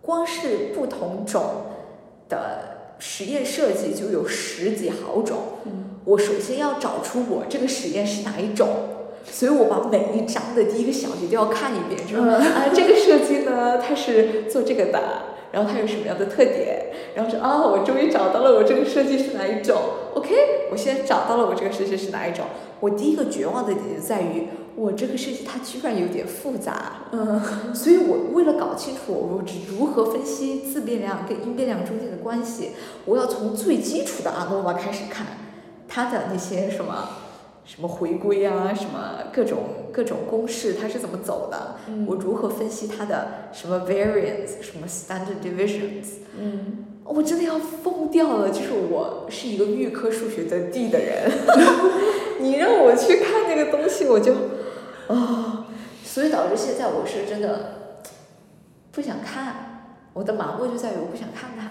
[0.00, 1.42] 光是不同种
[2.28, 5.38] 的实验设计就有十几好种。
[5.66, 8.68] 嗯我首先要找出我这个实验是哪一种，
[9.24, 14.98] 所以我把每一章的第一个小节都要看一遍，就是啊，这个设计呢，它是做这个的，
[15.52, 19.80] 然后它有什么样的特点，然后说啊，我终于找到了我这个设计是哪一种
[20.14, 20.34] ，OK，
[20.72, 22.46] 我现在找到了我这个设计是哪一种。
[22.80, 27.40] 我第一个绝望的点就在于，我这个事情它居然有点复杂，嗯，
[27.74, 32.70] 所以我为了搞清楚我如何分析自变量跟因变量中间的关系，
[33.04, 35.26] 我要从最基础的 ANOVA 开始看，
[35.88, 37.08] 它的那些什么。
[37.64, 39.58] 什么回归啊，什么各种
[39.92, 41.76] 各种公式，它是怎么走的？
[41.86, 46.24] 嗯我如何分析它的什么 variance，什么 standard deviations？
[46.36, 48.50] 嗯，我真的要疯掉了！
[48.50, 51.30] 就是我是一个预科数学的 D 的人，
[52.42, 54.34] 你让我去看那个东西，我就
[55.14, 55.66] 啊、
[56.04, 57.98] 所以导致现在我是真的
[58.90, 61.68] 不想看，我的麻木就在于我不想看它。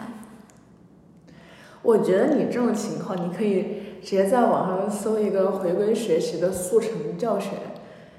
[1.83, 7.49] 我觉得你这种情况，你可以直接在网上搜一个回归学习的速成教学，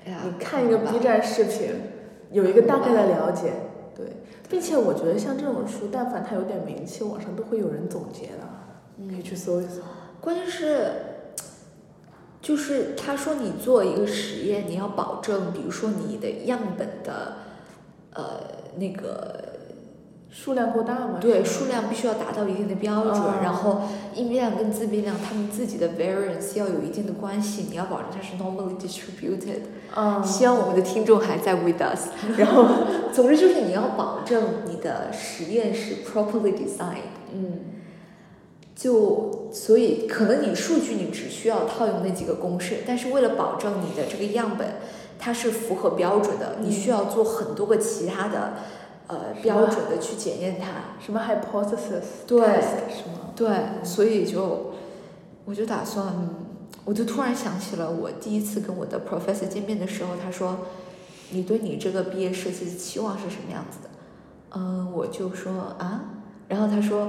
[0.04, 1.70] 哎你看一个 B 站视频，
[2.32, 3.52] 有一个大概的了解，
[3.94, 4.06] 对，
[4.48, 9.80] 并且我觉得像这种书，但凡它有点名气，网上都会有人总结的，可以去搜一搜。
[10.20, 10.92] 关键是，
[12.42, 17.36] 就是他说你做一个实验，你要保证，比如说你的样本的，
[18.12, 18.40] 呃，
[18.76, 19.60] 那个
[20.28, 21.18] 数量够大吗？
[21.20, 23.82] 对数量必须要达到一定的标准，哦然后
[24.14, 29.60] 因变量跟自变量它们自己的 variance 要有一定的关系，你要保证它是 normally distributed。
[29.94, 32.08] 嗯，希望我们的听众还在 with us。
[32.38, 32.66] 然后，
[33.14, 37.12] 总之就是你要保证你的实验是 properly designed。
[37.32, 37.60] 嗯
[38.82, 44.66] 就所以可能你数据你只需要套用那几个公式，但是为了保证你的这个样本
[45.20, 48.54] 它是符合标准的，你需要做很多个其他的
[49.06, 50.98] 呃标准的去检验它。
[50.98, 53.30] 什么 hypothesis 对是吗？
[53.36, 54.72] 对，所以就
[55.44, 56.12] 我就打算，
[56.84, 60.58] 我就突然想起了我第一次跟我的 professor 见面的时候，他说
[61.30, 63.90] ：“你对你这个毕业设计的期望是什么样子的？”
[64.58, 66.04] 嗯，我就说啊，
[66.48, 67.08] 然后他说，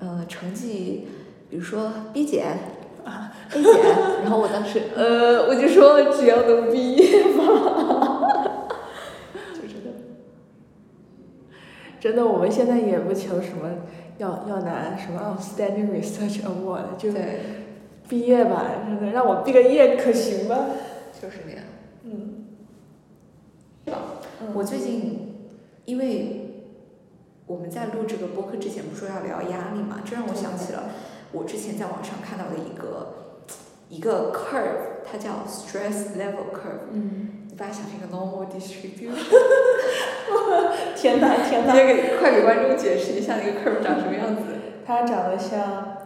[0.00, 1.08] 呃，成绩，
[1.50, 2.46] 比如说 B 减
[3.04, 3.72] 啊 A 减，
[4.22, 7.42] 然后我当时呃，我就说只要能毕业吧，
[9.54, 9.90] 就真的。
[12.00, 13.70] 真的，我们现在也不求什么
[14.18, 17.40] 要要拿什么 outstanding research award，就对，
[18.08, 20.66] 毕业吧，真的让我毕个业可行吗？
[21.20, 21.64] 就是那样。
[22.04, 22.44] 嗯，
[24.54, 25.34] 我最近，
[25.86, 26.47] 因为
[27.48, 30.90] 我们在录这个播客之前不是说要聊压力嘛，这让我想起了
[31.32, 33.14] 我之前在网上看到的一个
[33.88, 36.92] 一个 curve，它叫 stress level curve。
[36.92, 39.16] 嗯，你把它想成一个 normal distribution，
[40.94, 44.42] 天哪天哪你，也给快给观众解释一下那个 curve 长什么样子？
[44.86, 45.96] 它长得像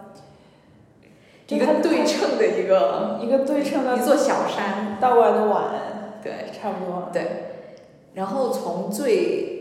[1.49, 5.65] 一个对称的一个一个对称的一座小山，倒过来的碗，
[6.23, 6.53] 对。
[6.53, 7.11] 差不多。
[7.13, 7.27] 对，
[8.15, 9.52] 然后从最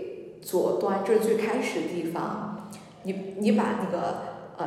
[0.42, 2.70] 左端，这是最开始的地方，
[3.04, 4.16] 你你把那个
[4.58, 4.66] 呃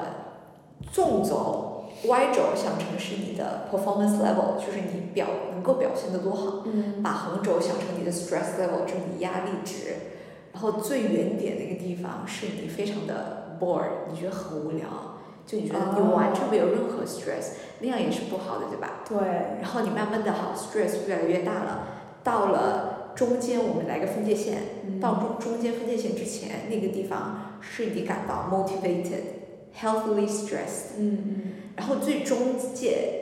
[0.92, 7.02] 纵轴 y 轴想成是你的 performance level，就是你表能够表现的多好，嗯。
[7.02, 9.94] 把横轴想成你的 stress level，就是你压力值，
[10.52, 14.86] 然后最原点那个地方是你非常的 bored，你觉得很无聊，
[15.46, 19.00] 就你觉得你完全没有任何 stress，那样也是不好的，对吧？
[19.08, 19.18] 对，
[19.60, 21.84] 然后你慢慢的好，stress 越来越大了，
[22.22, 25.00] 到了中间我们来个分界线，嗯。
[25.00, 29.42] 到中中间分界线之前那个地方是你感到 motivated,
[29.78, 31.42] healthily stressed，嗯嗯。
[31.76, 33.20] 然后最中介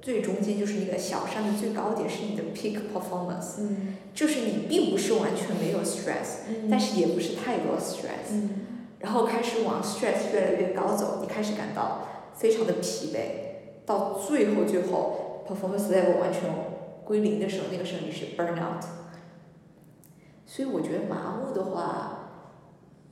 [0.00, 3.96] 最中间就是那个小山的最高点是你的 peak performance，嗯。
[4.14, 8.50] 就是你并不是完全没有 stress，嗯，但是也不是太多 stress，嗯。
[9.00, 16.42] 然后开始往 stress 越来越高走，你开始感到非常的疲惫，到最后最后 performance level 完全
[17.04, 19.01] 归零的时候，那个时候你是 burnout。
[20.54, 22.28] 所以我觉得麻木的话，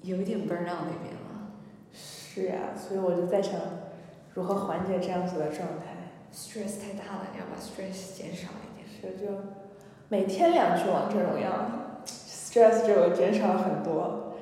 [0.03, 1.49] 有一点 burnout 那边了。
[1.91, 3.59] 是呀，所以我就在想，
[4.35, 6.13] 如何缓解这样子的状态。
[6.35, 8.87] stress 太大了，你要把 stress 减少一点。
[8.87, 9.33] 是就
[10.11, 14.35] 每天两局王者荣耀，stress 就减少了很多。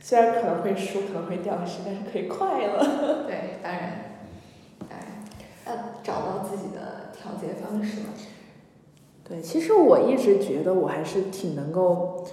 [0.00, 3.24] 虽然可能会输，可能会掉戏，但是可以快乐。
[3.28, 4.22] 对，当然，
[4.88, 5.06] 当然，
[5.66, 8.06] 要找到自己的调节方式嘛。
[9.28, 12.24] 对，其实我一直觉得我还是挺能够，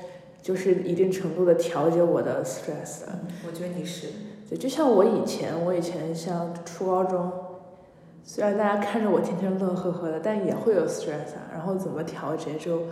[0.41, 3.07] 就是一定程度的调节我的 stress 的。
[3.13, 4.07] 嗯，我觉得你是。
[4.49, 7.31] 对，就像我以前，我以前像初高中，
[8.23, 11.49] 虽然大家看着我天天乐呵呵的，但也会有 stress 啊。
[11.51, 12.53] 然后怎么调节？
[12.59, 12.83] 就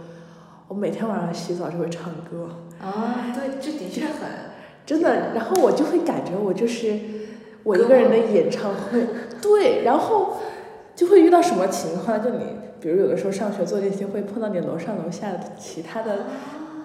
[0.68, 2.50] 我每天晚上洗澡就会唱歌，
[2.82, 4.28] 啊，对，这的确很。
[4.84, 5.34] 真的。
[5.36, 6.98] 然后我就会感觉我就是
[7.64, 9.06] 我一个人的演唱会，
[9.42, 9.84] 对。
[9.84, 10.38] 然后
[10.96, 12.24] 就会遇到什么情况？
[12.24, 12.46] 就你
[12.82, 16.26] 比如有的时候上学坐电梯会碰到你楼上楼下的其他的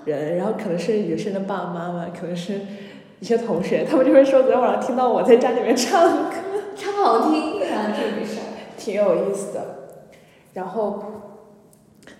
[0.05, 2.61] 人，然后可能是有些人的爸爸妈妈，可能是
[3.19, 6.37] 一些同学，他们就会说昨天晚上听到我在家里面唱歌，
[6.77, 8.45] 唱好听啊，这没事儿。
[8.77, 9.65] 挺有意思的。
[10.53, 11.03] 然后，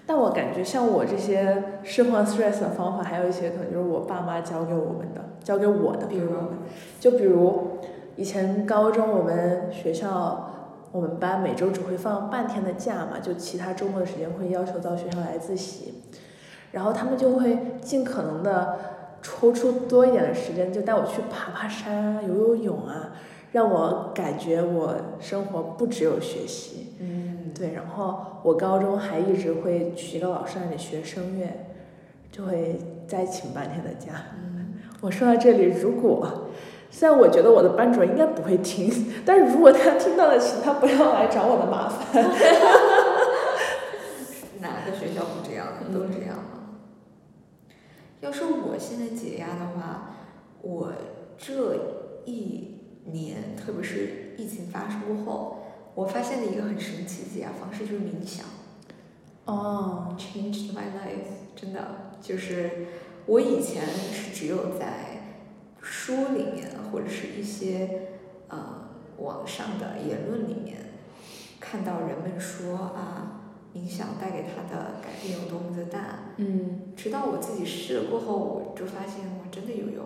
[0.07, 6.31] 但我感觉像我这些释放 stress 的方法，还有一些可能就是我爸妈教给我们的，教给我的，比如
[6.99, 7.79] 就比如
[8.17, 10.53] 以前高中我们学校。
[10.97, 15.93] 我们班每周只会放半天的假嘛，就其他周末的时间会要求到学校来自习，
[16.73, 18.79] 然后他们就会尽可能的
[19.21, 23.13] 抽出多一点的时间，就带我去爬爬山啊、游游泳啊，
[23.53, 26.95] 让我感觉我生活不只有学习。
[26.99, 27.53] 嗯。
[27.55, 31.47] 对，然后我高中还一直会去一个老师那里学声乐，
[32.33, 34.13] 就会再请半天的假。
[34.43, 34.77] 嗯。
[35.03, 36.49] 我说到这里，如果。
[36.91, 38.91] 虽然我觉得我的班主任应该不会听，
[39.27, 42.25] 但是如果他听到了，请他不要来找我的麻烦。
[44.61, 45.67] 哪个学校不这样？
[45.93, 46.43] 都这样吗？
[48.21, 50.17] 要说我现在解压的话，
[50.63, 50.93] 我
[51.37, 51.77] 这
[52.25, 55.59] 一年，特别是疫情发生过后，
[55.95, 58.47] 我发现了一个很神奇的解压方式，就是冥想。
[59.45, 60.17] 哦。
[60.19, 62.87] Changed my life，真的就是
[63.27, 65.16] 我以前是只有在。
[65.89, 68.09] 书里面或者是一些
[68.49, 70.77] 呃网上的言论里面，
[71.61, 76.35] 看到人们说啊，冥想带给他的改变有多么的大。
[76.39, 76.93] 嗯。
[76.97, 80.05] 直到我自己试了过后，我就发现我，真的有用。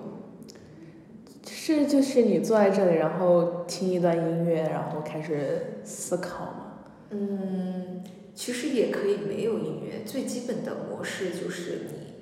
[1.46, 6.66] 是，就是你坐在这里，然后听一段音乐，然后开始思考吗？
[7.10, 8.04] 嗯，
[8.34, 12.14] 其实也可以没有音乐，最基本的模式就是你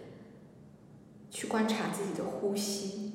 [1.31, 3.08] 去观察自己的呼吸。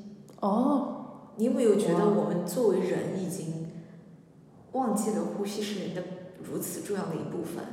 [0.43, 1.05] 哦，
[1.37, 3.71] 你有没有觉得我们作为人已经
[4.73, 6.03] 忘记了呼吸是人的
[6.43, 7.63] 如此重要的一部分？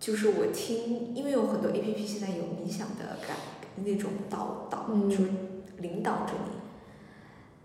[0.00, 3.36] 就是我听，因为有很多 A P P 现在有冥想的感
[3.84, 5.30] 那种导导，就是
[5.76, 6.56] 领导着你，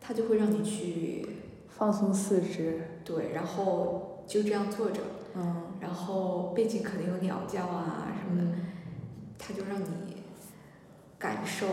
[0.01, 1.25] 他就会让你去
[1.69, 2.99] 放松四肢。
[3.05, 4.99] 对，然后就这样坐着，
[5.33, 8.57] 嗯，然后背景可能有鸟叫啊什么的，
[9.39, 10.17] 他就让你
[11.17, 11.67] 感受。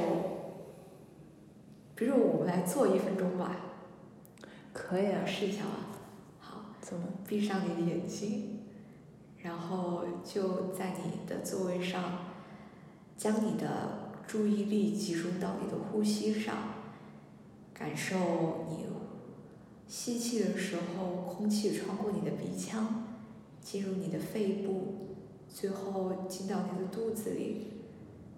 [1.96, 3.56] 比如我们来做一分钟吧，
[4.72, 5.70] 可以啊，试一下吧。
[6.40, 7.06] 好，怎么？
[7.26, 8.60] 闭上你的眼睛，
[9.38, 12.18] 然后就在你的座位上，
[13.16, 16.56] 将你的注意力集中到你的呼吸上，
[17.72, 18.86] 感受你
[19.86, 23.04] 吸气的时候，空气穿过你的鼻腔，
[23.60, 25.16] 进入你的肺部，
[25.48, 27.68] 最后进到你的肚子里。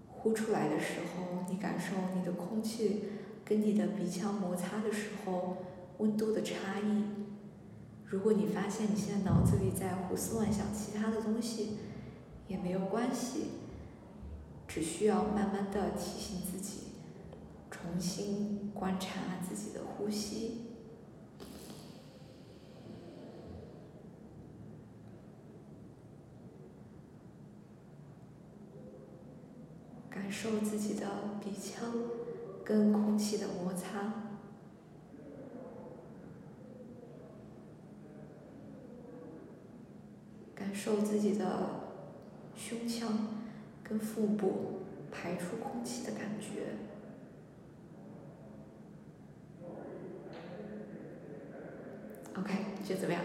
[0.09, 3.02] 呼出来的时候，你感受你的空气。
[3.49, 5.59] 跟你的鼻腔摩擦的时候，
[5.99, 7.05] 温度的差异。
[8.05, 11.78] 如果你发现你现在脑子里在胡思乱想其他的东西，
[12.49, 13.53] 也没有关系，
[14.66, 16.88] 只需要慢慢的提醒自己，
[17.70, 20.62] 重新观察自己的呼吸，
[30.11, 31.07] 感受自己的
[31.40, 31.92] 鼻腔。
[32.66, 34.12] 跟空气的摩擦，
[40.52, 41.44] 感受自己的
[42.56, 43.28] 胸腔
[43.84, 44.80] 跟腹部
[45.12, 46.74] 排出空气的感觉。
[52.36, 53.22] OK，你觉得怎么样？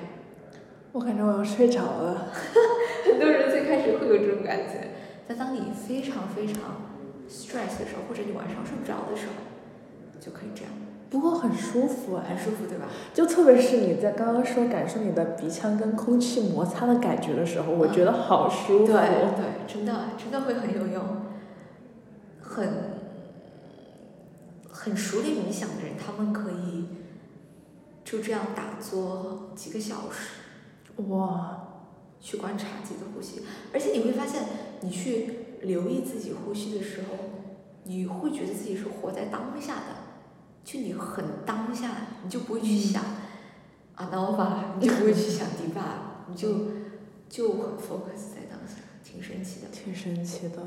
[0.92, 2.32] 我感觉我要睡着了。
[3.06, 4.92] 很多人最开始会有这种感觉，
[5.28, 6.91] 但当你非常非常。
[7.30, 9.34] Stress 的时候，或者你晚上睡不着的时候，
[10.20, 10.72] 就可以这样。
[11.10, 12.86] 不过很舒服很舒服，对吧？
[13.14, 18.94] 就特别是你在刚刚说感受你的鼻腔跟空气摩擦的感觉的时候，我觉得好舒服。
[18.94, 21.04] 对对，真的真的会很有用。
[22.42, 22.70] 很
[24.70, 26.88] 很熟练冥想的人，他们可以
[28.06, 31.04] 就这样打坐几个小时。
[31.10, 31.58] 哇！
[32.22, 33.42] 去观察自己的呼吸，
[33.74, 34.44] 而且你会发现，
[34.82, 35.41] 你去。
[35.62, 37.18] 留意自己呼吸的时候，
[37.84, 39.96] 你会觉得自己是活在当下的，
[40.64, 41.90] 就你很当下，
[42.24, 43.04] 你就不会去想
[43.96, 46.50] 啊，no 吧，你就不会去想 d 吧，你就
[47.30, 49.68] 就很 focus 在当下，挺神奇的。
[49.72, 50.58] 挺神奇的。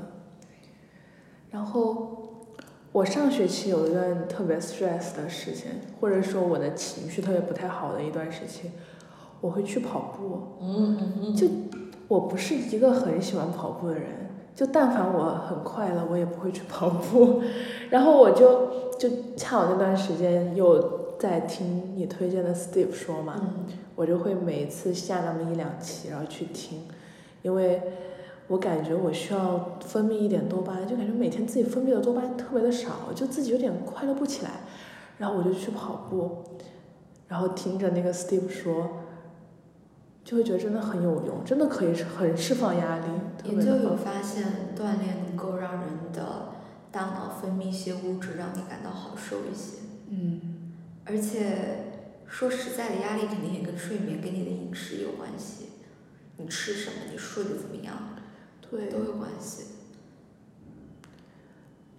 [1.50, 2.46] 然后
[2.90, 5.70] 我上学期有一段特别 stress 的事情，
[6.00, 8.70] 或者说我的情绪特别不太好的一段时期，
[9.40, 10.58] 我会去跑步。
[10.60, 11.34] 嗯嗯嗯。
[11.34, 11.48] 就
[12.08, 14.23] 我不是一个很喜欢跑步的人。
[14.54, 17.42] 就但凡我很快乐，我也不会去跑步。
[17.90, 23.34] 然后我就就恰好那段时间又在听你推荐的 Steve 说嘛，
[23.96, 26.82] 我就会每次下那么一两期，然后去听，
[27.42, 27.82] 因为
[28.48, 34.50] 我感觉我需要分泌一点多巴胺，就感觉每天自己分泌的多巴胺特别的少，就自己有点快乐不起来，
[35.18, 36.44] 然后我就去跑步，
[37.26, 38.88] 然后听着那个 Steve 说，
[40.24, 43.04] 就会觉得真的很有用，真的可以很释放压力，
[43.36, 43.94] 特研究有。
[43.94, 46.54] 发现，锻炼能够让人的
[46.90, 49.80] 大脑分泌一些物质，让你感到好受一些。
[50.08, 50.72] 嗯，
[51.04, 51.92] 而且
[52.26, 55.66] 说实在的，压力肯定也跟睡眠、跟你的饮食有关系。
[56.38, 57.94] 你吃什么，你睡得怎么样，
[58.70, 59.64] 对，都有关系。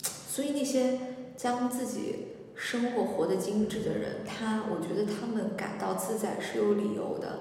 [0.02, 1.00] 所以那些
[1.38, 7.40] 将自己生活活得精致的人，他我觉得他们感到自在是有理由的。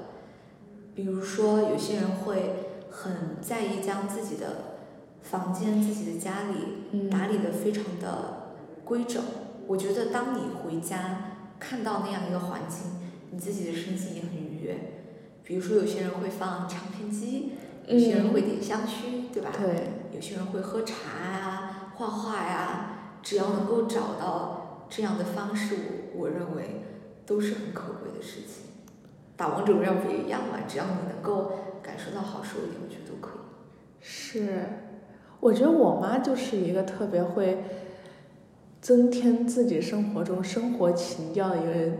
[0.95, 2.55] 比如说，有些人会
[2.91, 4.79] 很在意将自己的
[5.23, 6.57] 房间、自己的家里
[6.93, 9.23] 嗯打理的非常的规整。
[9.67, 12.93] 我觉得当你回家看到那样一个环境，
[13.31, 14.77] 你自己的身心也很愉悦。
[15.43, 17.53] 比如说，有些人会放唱片机，
[17.87, 19.51] 有些人会点香薰，对吧？
[19.59, 20.95] 对，有些人会喝茶
[21.33, 25.77] 呀、画画呀，只要能够找到这样的方式，
[26.15, 26.83] 我我认为
[27.27, 28.74] 都是很可贵的事情。
[29.37, 30.61] 打王者荣耀不也一样嘛？
[30.69, 33.41] 只要你能够感受到好受一点，我觉得都可以。
[34.01, 34.65] 是，
[35.41, 37.65] 我觉得我妈就是一个特别会
[38.81, 41.93] 增添自己生活中生活情调的一个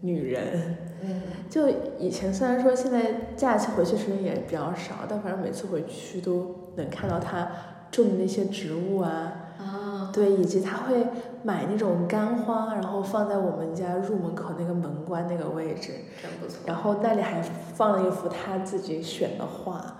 [0.00, 0.76] 女人。
[1.00, 1.68] 嗯，就
[1.98, 7.48] 以前虽然说现在假期回去时间也比较少，但反正每次回去都能看到她
[7.90, 11.06] 种的那些植物啊，啊，对，以及她会
[11.42, 16.60] 买那种干花，然后放在我们家入门口那个门关那个位置，真不错。
[16.66, 19.94] 然后那里还放了一幅他自己选的画。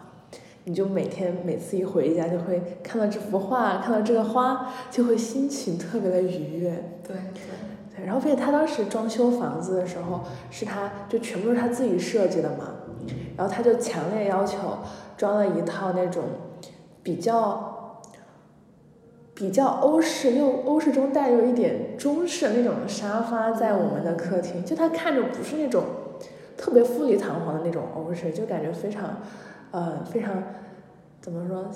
[0.64, 7.01] 你就每天每次一回家就会看到这幅画，看到这个花，就会心情特别的愉悦。
[7.03, 10.20] 对对，对，然后并且他当时装修房子的时候，
[10.51, 12.66] 是他就全部是他自己设计的嘛，
[13.34, 14.59] 然后他就强烈要求
[15.16, 16.24] 装了一套那种
[17.03, 17.78] 比较
[19.39, 25.84] 比较欧式又欧式中带有一点中式那种沙发在我们的客厅，就它看着不是那种
[26.57, 29.22] 特别富丽堂皇的那种欧式，就感觉非常
[29.70, 30.43] 呃非常
[31.20, 31.70] 怎么说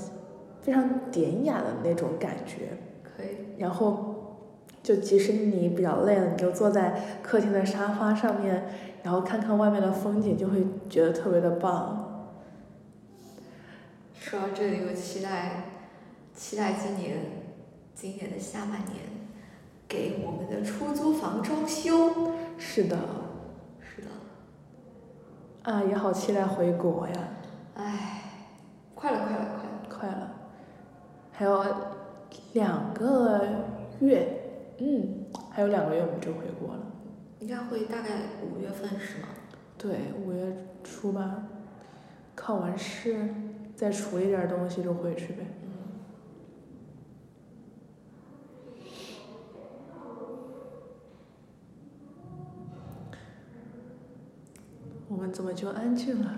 [0.60, 2.70] 非常典雅的那种感觉。
[3.04, 3.60] 可以。
[3.60, 4.40] 然后
[4.82, 8.64] 就即使你比较累了，你就坐在客厅的沙发上面，
[9.04, 12.34] 然后看看外面的风景，就会觉得特别的棒。
[14.18, 15.62] 说到这里，我期待
[16.34, 17.18] 期待今年
[17.95, 18.97] 今年的下半年
[19.88, 22.32] 给我们的出租房装修。
[22.59, 22.97] 是的，
[23.80, 24.09] 是的，
[25.62, 27.28] 啊，也好期待回国呀，
[27.74, 28.22] 唉，
[28.95, 29.72] 快了，快了，快了。
[29.88, 30.34] 快了，
[31.30, 31.64] 还有
[32.55, 33.40] 两个
[34.01, 34.26] 月，
[34.78, 36.80] 嗯，还有两个月我们就回国了。
[37.40, 38.09] 应该会大概
[38.43, 39.28] 五月份是吗？
[39.78, 41.45] 对，五月初吧，
[42.34, 43.32] 考完试
[43.76, 45.45] 再处理点东西就回去呗。
[45.62, 45.68] 嗯。
[55.09, 56.30] 我们怎么就安静了？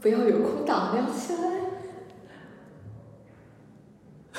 [0.00, 1.40] 不要有空打量起来。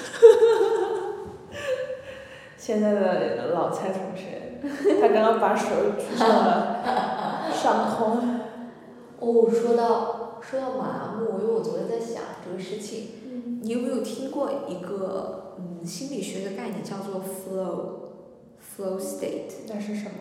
[2.58, 4.60] 现在的老蔡同学，
[5.02, 8.40] 他刚刚把手举上了 上空。
[9.20, 19.52] 哦，说到说到麻木，因为我昨天在想这个事情，嗯你有没有听过一个嗯心理学的概念叫做 flow，flow state？
[19.68, 20.12] 那是什么？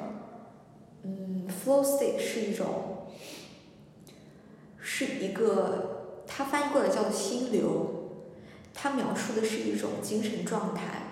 [1.05, 2.66] 嗯，flow state 是一种，
[4.98, 7.86] 是一个，它翻译过来叫做心流，
[8.74, 11.02] 它描述的是一种精神状态。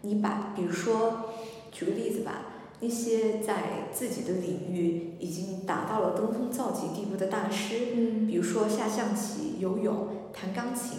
[0.00, 1.26] 你把，比如说，
[1.70, 2.46] 举个例子吧，
[2.80, 10.98] 那些在自己的领域已经达到了登峰造极地步的大师，嗯比如说下象棋、游泳、弹钢琴，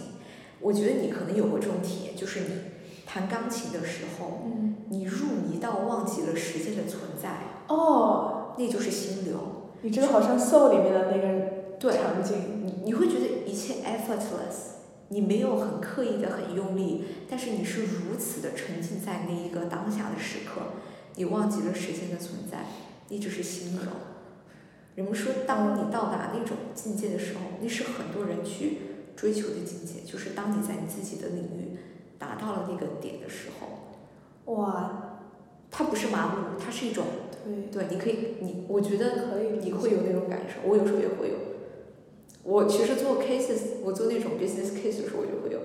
[0.60, 2.46] 我觉得你可能有过这种体验，就是你
[3.04, 4.76] 弹钢琴的时候，嗯。
[4.88, 9.36] 你入迷到忘记了时间的存在，哦，那就是心流。
[9.82, 11.49] 你这个好像《Soul》里面的那个对，
[11.80, 12.64] 场景。
[12.64, 20.62] 你你会觉得一切 effortless，你没有很刻意的很用力，但是你是如此的沉浸在那一个当下的时刻，
[21.14, 22.66] 你忘记了时间的存在，
[23.08, 23.82] 你只是心流。
[24.96, 28.78] 人们说，当你到达那种境界的时候，那是很多人去
[29.16, 31.78] 追求的境界，就是当你在你自己的领域
[32.18, 35.18] 达到了那个点的时候，哇，
[35.70, 37.04] 它不是麻木，它是一种
[37.72, 41.49] 对，对，你可以，你我觉得可以你会有那种感受，我有时候也会有。
[42.50, 45.60] 我其实做 cases，我做那种 business case 的时候，我就会有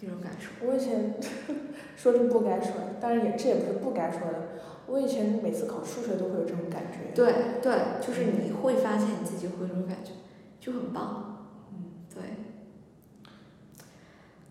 [0.00, 0.46] 那种感受。
[0.64, 1.14] 我以前
[1.96, 4.50] 说是不该说的，当然也这也不是不该说的。
[4.86, 7.12] 我以前每次考数学都会有这种感觉。
[7.12, 10.12] 对对，就是你会发现你自己会有这种感觉，
[10.60, 11.48] 就很棒。
[11.72, 12.22] 嗯，对，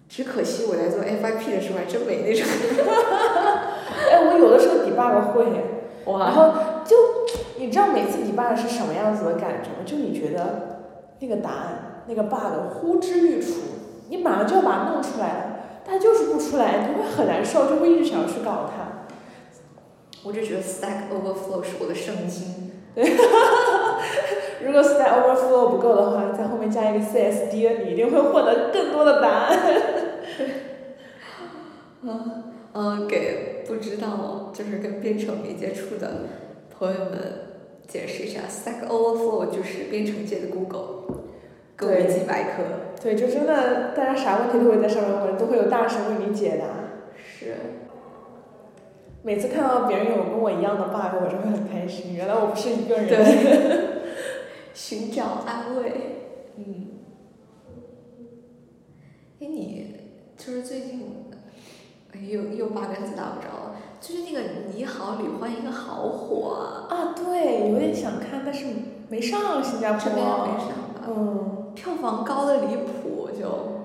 [0.09, 2.45] 只可惜我在做 FIP 的时候还真没那种。
[4.11, 5.63] 哎，我有的时候 debug 会，然
[6.05, 6.95] 哇，后就
[7.57, 9.85] 你知道每次 debug 是什么样子的感觉吗？
[9.85, 10.68] 就你觉得
[11.19, 13.53] 那个答案那个 bug 呼之欲出，
[14.09, 19.07] 你马上就要把它弄出来了，但就是不出来，你会很难受，就会一直想要去搞它。
[20.23, 22.71] 我就觉得 Stack Overflow 是我的圣经。
[24.61, 29.59] 如果 Stack Overflow 不够的话，在后面加一个 CSD，你一定会获得更多的答案。
[32.01, 32.43] 嗯
[32.73, 36.25] 嗯，给不知道就是跟编程没接触的
[36.77, 37.11] 朋友们
[37.87, 40.98] 解释一下，Stack Overflow 就是编程界的 Google，
[41.79, 42.63] 各维基百科。
[43.01, 46.65] 对，就真的大家啥问题都会在上面问，都会有大神为你解答。
[47.17, 47.55] 是。
[49.21, 53.07] 每次看到别人有跟我一样的 bug，我就会很开心，原来我不是一个人。
[53.07, 53.99] 对。
[54.75, 55.91] 寻找安慰。
[56.57, 56.87] 嗯。
[59.39, 59.95] 哎，你
[60.35, 61.01] 就是最近，
[62.13, 63.75] 哎又又八竿子打不着了。
[64.01, 64.39] 就是那个
[64.73, 66.87] 《你好，李焕英》好火啊！
[66.89, 68.65] 啊，对，有点想看，但是
[69.09, 69.99] 没上新加坡。
[69.99, 71.07] 这边没上吧？
[71.07, 71.58] 嗯。
[71.79, 73.79] 票房高的离谱，就。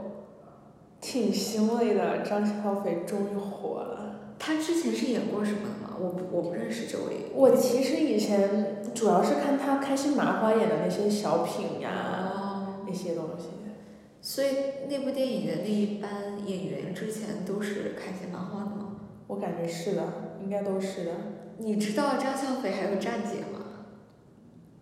[1.01, 4.35] 挺欣慰的，张小斐终于火了。
[4.39, 5.97] 他之前是演过什么吗？
[6.01, 7.27] 我不我不认识这位。
[7.35, 12.85] 我其实以前主要是看他开心麻花演的那些小品呀，哦。
[12.87, 13.49] 那些东西。
[14.23, 14.49] 所以
[14.89, 16.11] 那部电影的那一班
[16.47, 18.97] 演员之前都是开心麻花的吗？
[19.27, 20.03] 我感觉是的，
[20.43, 21.13] 应该都是的。
[21.59, 23.54] 你知道张小斐还有站姐吗？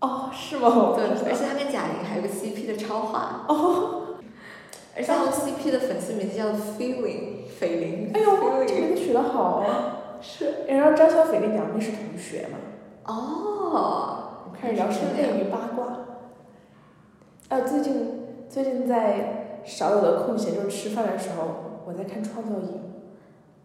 [0.03, 0.93] 哦，是吗？
[0.95, 3.47] 对，而且他跟贾玲还有个 CP 的超话。
[3.49, 4.19] 哦。
[4.95, 8.11] 而且他们 CP 的粉丝名字叫 Feeling，斐玲。
[8.13, 10.19] 哎呦，这名字取得好啊！
[10.21, 10.65] 是。
[10.69, 12.59] 然后张小斐跟杨幂是同学嘛？
[13.07, 14.19] 哦。
[14.61, 15.87] 开始聊生类与八卦。
[17.49, 22.69] 呃，最近最近在少有的空闲，就是吃饭的时候，我在看《创造营》。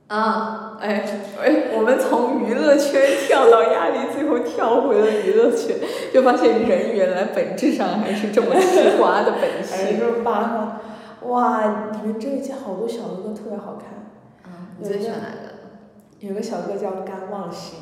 [0.07, 1.03] 啊，哎
[1.41, 5.75] 哎，我们从娱乐圈跳到压力，最后跳回了娱乐圈，
[6.13, 9.77] 就发现人原来本质上还是这么吃瓜的本性。
[9.77, 10.81] 还是八卦。
[11.29, 14.51] 哇，你们这一届好多小哥哥特别好看。
[14.51, 15.55] 啊，你最喜欢哪个？
[16.19, 17.79] 有个小哥叫甘望星。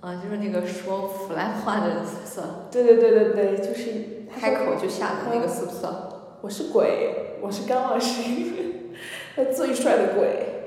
[0.00, 2.46] 啊，就是那个说腐烂话的人，是不是？
[2.70, 4.20] 对对对对对，就是。
[4.32, 5.86] 开口就吓的那个，是不是？
[6.40, 8.94] 我是鬼，我是甘望星，
[9.34, 10.59] 他最帅的鬼。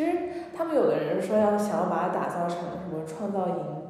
[0.00, 0.16] 其实
[0.56, 3.82] 他们有的人说要想要把它打造成什么创造营，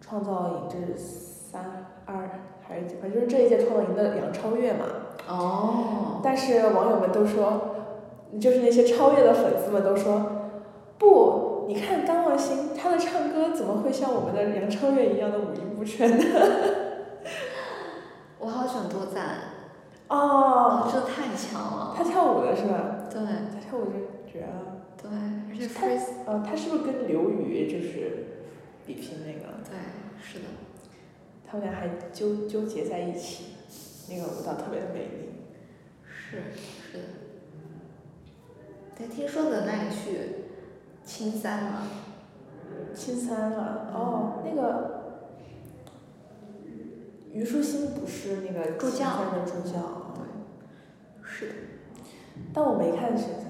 [0.00, 2.30] 创造营这是三二
[2.62, 2.94] 还是几？
[3.02, 4.84] 反正就是这一届创造营的杨超越嘛。
[5.26, 6.20] 哦。
[6.22, 7.62] 但是网友们都说，
[8.40, 10.24] 就是那些超越的粉丝们都说，
[10.98, 16.24] 不，你看张望星，他的唱歌怎么会像我们的杨超越一样的五音不全呢？
[18.38, 19.24] 我好想多赞。
[20.06, 20.88] 哦。
[20.92, 21.92] 这太强了。
[21.96, 22.98] 他跳舞的是吧？
[23.10, 23.20] 对。
[23.20, 24.69] 他跳舞就绝了。
[25.02, 25.10] 对，
[25.48, 25.86] 而且他
[26.30, 28.26] 呃，他是不是跟刘宇就是
[28.86, 29.60] 比拼那个？
[29.64, 29.76] 对，
[30.22, 30.44] 是的。
[31.46, 33.54] 他们俩还纠纠结在一起，
[34.08, 35.30] 那个舞蹈特别的美丽。
[36.04, 36.36] 是
[36.92, 37.04] 是的。
[38.96, 40.44] 但，听说的那里去
[41.04, 41.88] 青三了。
[42.94, 45.24] 青三了，哦，那个
[47.32, 50.14] 虞书欣不是那个助教的助教。
[50.14, 51.24] 对。
[51.24, 51.54] 是的。
[52.52, 53.49] 但我没看青三。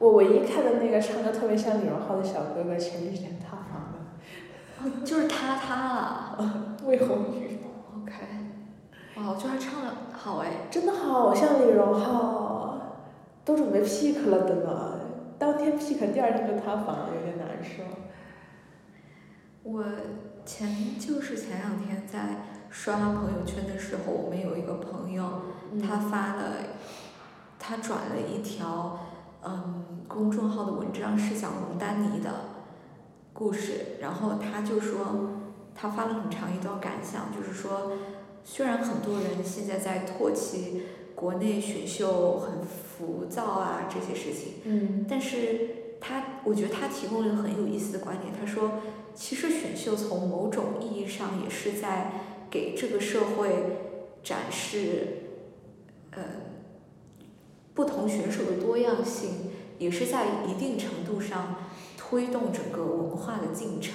[0.00, 5.04] 我唯一看的那个唱歌特别像李荣浩的小哥哥，前几天塌房了。
[5.04, 6.76] 就是他塌了。
[6.86, 7.58] 魏红宇。
[7.94, 8.14] OK。
[9.16, 10.48] 哇，我觉得他唱的好哎。
[10.70, 12.78] 真的好像李荣浩，
[13.44, 15.00] 都准备 pick 了的呢，
[15.38, 17.82] 当天 pick，第二天就塌房了，有点难受。
[19.62, 19.84] 我
[20.46, 25.42] 前就是前两天在刷朋友圈的时候，我们有一个朋友，
[25.86, 26.54] 他发了，
[27.58, 28.98] 他转了一条。
[29.42, 32.30] 嗯，公众号的文章是讲蒙丹妮的
[33.32, 35.30] 故事，然后他就说，
[35.74, 37.92] 他发了很长一段感想，就是说，
[38.44, 40.82] 虽然很多人现在在唾弃
[41.14, 48.72] 国内选秀很浮躁啊这些事情，嗯，但是他，我觉得他提供了一个很有意思的观点，他说，
[49.14, 52.12] 其实选秀从某种意义上也是在
[52.50, 53.78] 给这个社会
[54.22, 55.06] 展示，
[56.10, 56.49] 呃。
[57.74, 61.56] 不同选手的多样性，也是在一定程度上
[61.96, 63.94] 推动整个文化的进程。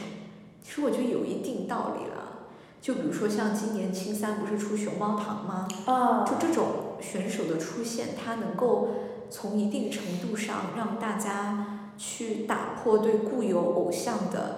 [0.64, 2.48] 其实我觉得有一定道理了。
[2.82, 5.68] 就比如说像今年青三不是出熊猫堂吗？
[5.86, 6.24] 啊。
[6.24, 6.68] 就这种
[7.02, 8.90] 选手的出现，它能够
[9.30, 14.58] 从一定程度上让大家去打破对固有偶像的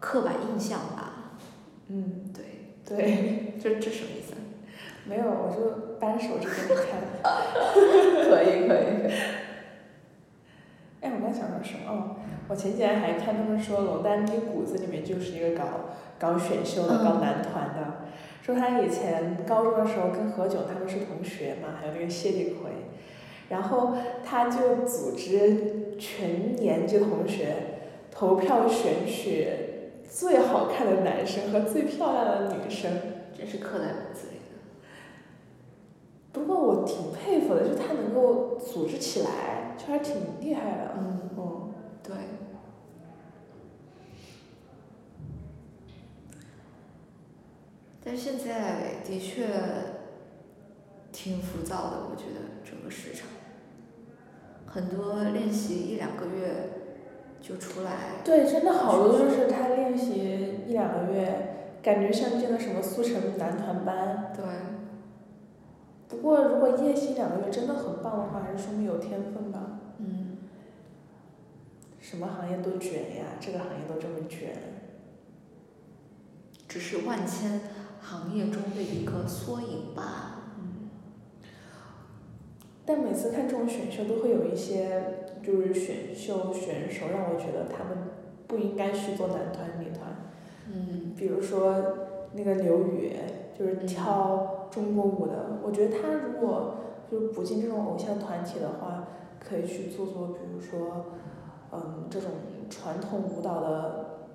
[0.00, 1.32] 刻板印象吧。
[1.88, 2.74] 嗯，对。
[2.84, 3.58] 对。
[3.60, 4.34] 这这什么意思？
[5.04, 6.86] 没有，我就扳手指给你看。
[8.28, 9.12] 可以可以可以。
[11.00, 11.88] 哎，我刚想说什么？
[11.88, 12.16] 哦，
[12.48, 15.64] 我前几天还看他们说，龙丹妮骨子里面就是一个搞
[16.18, 18.06] 搞选秀的、嗯搞男团的。
[18.42, 22.70] 说他以前高中的时候跟何炅他们是同学嘛，还有那个谢霆锋，
[23.48, 23.94] 然后
[24.24, 27.56] 他就组织全年级同学
[28.10, 29.48] 投票选取
[30.08, 32.90] 最好看的男生和最漂亮的女生。
[33.36, 34.35] 真是刻在骨子里的。
[36.36, 40.94] 不过我挺佩服的，就他能够组织起来，就还挺厉害的。
[40.98, 41.72] 嗯嗯。
[42.02, 42.14] 对。
[48.04, 49.46] 但现在的确
[51.10, 53.26] 挺浮躁的，我觉得整个市场，
[54.66, 56.68] 很多练习一两个月
[57.40, 58.20] 就出来。
[58.22, 64.32] 对，真的好多就是他练习一两个月，感觉像进了什么速成男团班。
[64.36, 64.44] 对。
[66.08, 69.80] 不过如果练习两个月真的很棒的话，还是说明有天分吧。
[69.98, 70.38] 嗯。
[72.00, 74.56] 什么行业都卷呀，这个行业都这么卷。
[76.68, 77.60] 只是万千
[78.00, 80.52] 行业中的一个缩影吧。
[80.58, 80.90] 嗯。
[82.84, 88.10] 但每次看这种选秀，都会有一些就是选秀选手让我觉得他们
[88.46, 90.28] 不应该去做男团女团。
[90.72, 91.14] 嗯。
[91.16, 91.74] 比如说
[92.34, 93.12] 那个刘宇，
[93.58, 96.76] 就是跳中国舞的，我觉得他如果
[97.10, 101.06] 就是不进这种偶像团体的话，可以去做做，比如说，
[101.72, 102.30] 嗯，这种
[102.68, 104.30] 传统舞蹈的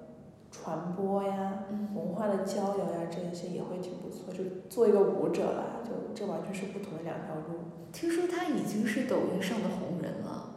[0.51, 4.33] 传播呀，文化的交流呀，这一些也会挺不错。
[4.33, 7.59] 就做一个舞者啦，就这完全是不同的两条路。
[7.91, 10.49] 听说他已经是抖音上的红人了，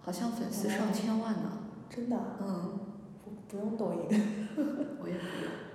[0.00, 1.58] 好像粉丝上千万呢。
[1.88, 2.38] 真的啊？
[2.40, 2.80] 嗯。
[3.22, 4.48] 不不用抖音。
[5.02, 5.69] 我也不用。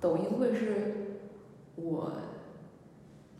[0.00, 1.20] 抖音会是，
[1.76, 2.12] 我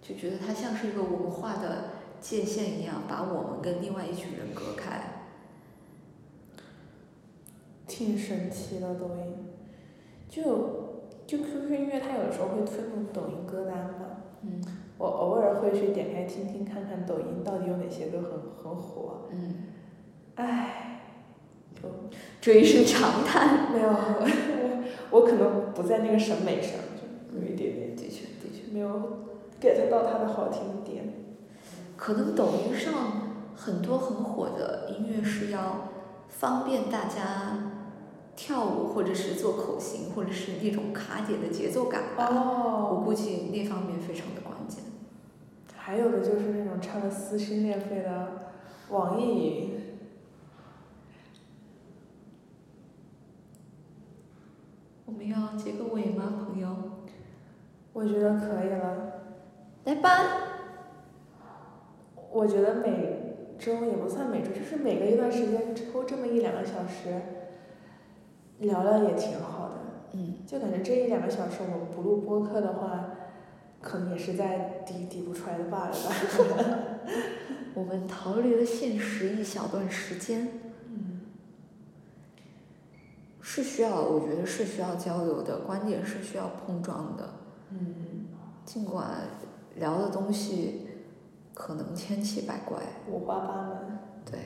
[0.00, 1.90] 就觉得它像是一个文化的
[2.20, 5.26] 界限一样，把我们跟另外一群人隔开。
[7.86, 9.48] 挺神奇的抖音，
[10.28, 14.22] 就就 QQ 音乐它有的时候会推那种抖音歌单嘛。
[14.42, 14.62] 嗯。
[14.98, 19.28] 我偶尔会去点开听听，看看抖音到底有哪些歌很很火。
[19.30, 19.68] 嗯。
[20.34, 20.97] 唉，
[21.82, 21.88] 就
[22.40, 23.72] 这一声长叹。
[23.74, 23.88] 没有，
[25.10, 27.96] 我可能不在那个审美上，就有一点点。
[27.96, 28.72] 的确，的确。
[28.72, 28.88] 没有
[29.60, 31.04] get 到它的好听点。
[31.96, 32.92] 可能抖音上
[33.56, 35.88] 很多很火的音乐是要
[36.28, 37.72] 方便大家
[38.36, 42.26] 跳舞，或者是做口型，或者是那种卡点的节奏感吧。
[42.26, 42.88] 哦。
[42.92, 44.84] 我估计那方面非常的关键。
[45.76, 48.52] 还有的就是那种唱的撕心裂肺的
[48.90, 49.78] 网易云。
[55.00, 56.68] 我们要结个尾吗，朋友？
[57.92, 59.12] 我觉得可以了。
[59.84, 60.10] 来吧。
[62.30, 67.20] 我觉得每周也不算每周，就是每隔一段时间抽这么一两个小时，
[68.60, 69.74] 聊聊也挺好的。
[70.12, 70.34] 嗯。
[70.46, 73.10] 就感觉这一两个小时我们不录播客的话，
[73.80, 75.90] 可能也是在抵抵不出来的吧。
[77.74, 80.48] 我们逃离了现实一小段时间。
[83.48, 83.50] 嗯。
[83.50, 87.30] 是需要，我觉得是需要交流的，观点是需要碰撞的。
[87.70, 88.26] 嗯。
[88.66, 89.06] 尽管
[89.76, 90.86] 聊的东西
[91.54, 92.78] 可能千奇百怪。
[93.10, 93.98] 五花八门。
[94.30, 94.38] 对。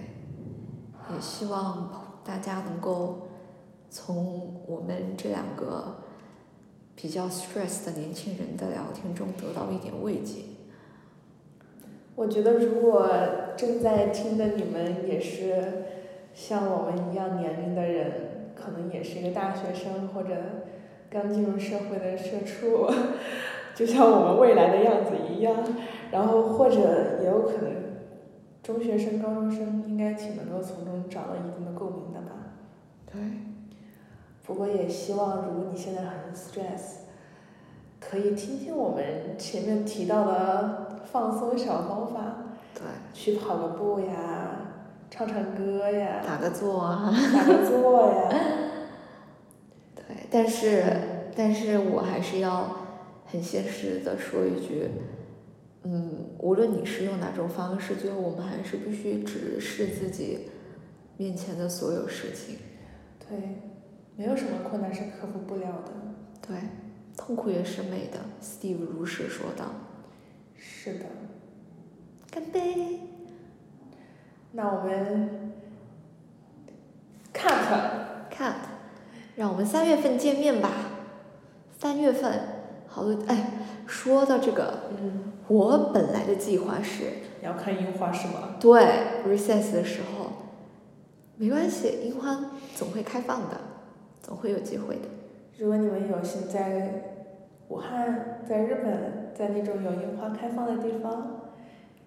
[1.12, 1.90] 也希望
[2.24, 3.26] 大家能够
[3.90, 5.96] 从我们这两个
[6.94, 10.42] 比较 stress 的年轻人的聊天中得到一点慰藉。
[12.14, 13.10] 我觉得，如果
[13.56, 15.84] 正在听的你们也是
[16.32, 18.31] 像我们一样年龄的人，
[18.64, 20.34] 可能也是一个大学生或者
[21.10, 22.88] 刚进入社会的社畜，
[23.74, 25.56] 就像我们未来的样子一样，
[26.10, 27.72] 然后或者也有可能
[28.62, 32.28] 中学生、高中生应该挺能够从中找到一定的共鸣的吧。
[33.10, 33.20] 对。
[34.44, 37.02] 不过也希望，如果你现在很 stress，
[38.00, 42.20] 可以听听我们前面提到的放松小方法。
[42.74, 42.82] 对。
[43.12, 44.61] 去跑个步呀，
[45.12, 46.22] 唱唱歌呀。
[46.26, 47.14] 打个坐啊。
[47.34, 48.30] 打个坐呀。
[49.94, 50.82] 对，但是，
[51.36, 52.74] 但是我还是要
[53.26, 54.88] 很现实的说一句，
[55.82, 60.48] 嗯，无论你是用哪种方式，最后我们还是必须直视自己
[61.18, 62.56] 面前的所有事情。
[63.28, 63.38] 对。
[64.14, 65.92] 没有什么困难是克服不了的。
[66.46, 66.56] 对，
[67.16, 69.64] 痛苦也是美的，Steve 如是说道。
[70.54, 71.06] 是的。
[72.30, 73.00] 干杯。
[74.52, 75.52] 那我们
[77.34, 78.10] cut。
[78.34, 78.54] cut，
[79.36, 80.70] 让我们三月份见面吧。
[81.78, 82.32] 三月份，
[82.86, 83.50] 好多哎，
[83.86, 87.04] 说到这个，嗯，我本来的计划是，
[87.40, 88.56] 你要看樱花是吗？
[88.58, 88.82] 对
[89.26, 90.32] recess 的时候，
[91.36, 93.60] 没关系，樱花总会开放的，
[94.22, 95.08] 总会有机会的。
[95.58, 97.02] 如果你们有幸在
[97.68, 101.40] 武汉、在日本、在那种有樱花开放的地方，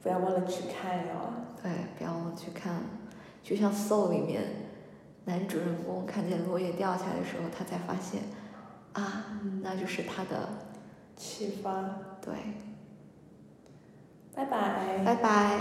[0.01, 1.44] 不要忘了去看哟。
[1.65, 2.79] 对，不要忘了去看，
[3.41, 4.43] 就像《Soul》里面，
[5.25, 8.21] 男主人公看见落叶掉下来的时候，他才发现，
[8.93, 10.47] 啊，那就是他的，
[11.15, 11.83] 启发，
[12.21, 12.35] 对，
[14.35, 15.03] 拜拜。
[15.03, 15.59] 拜拜。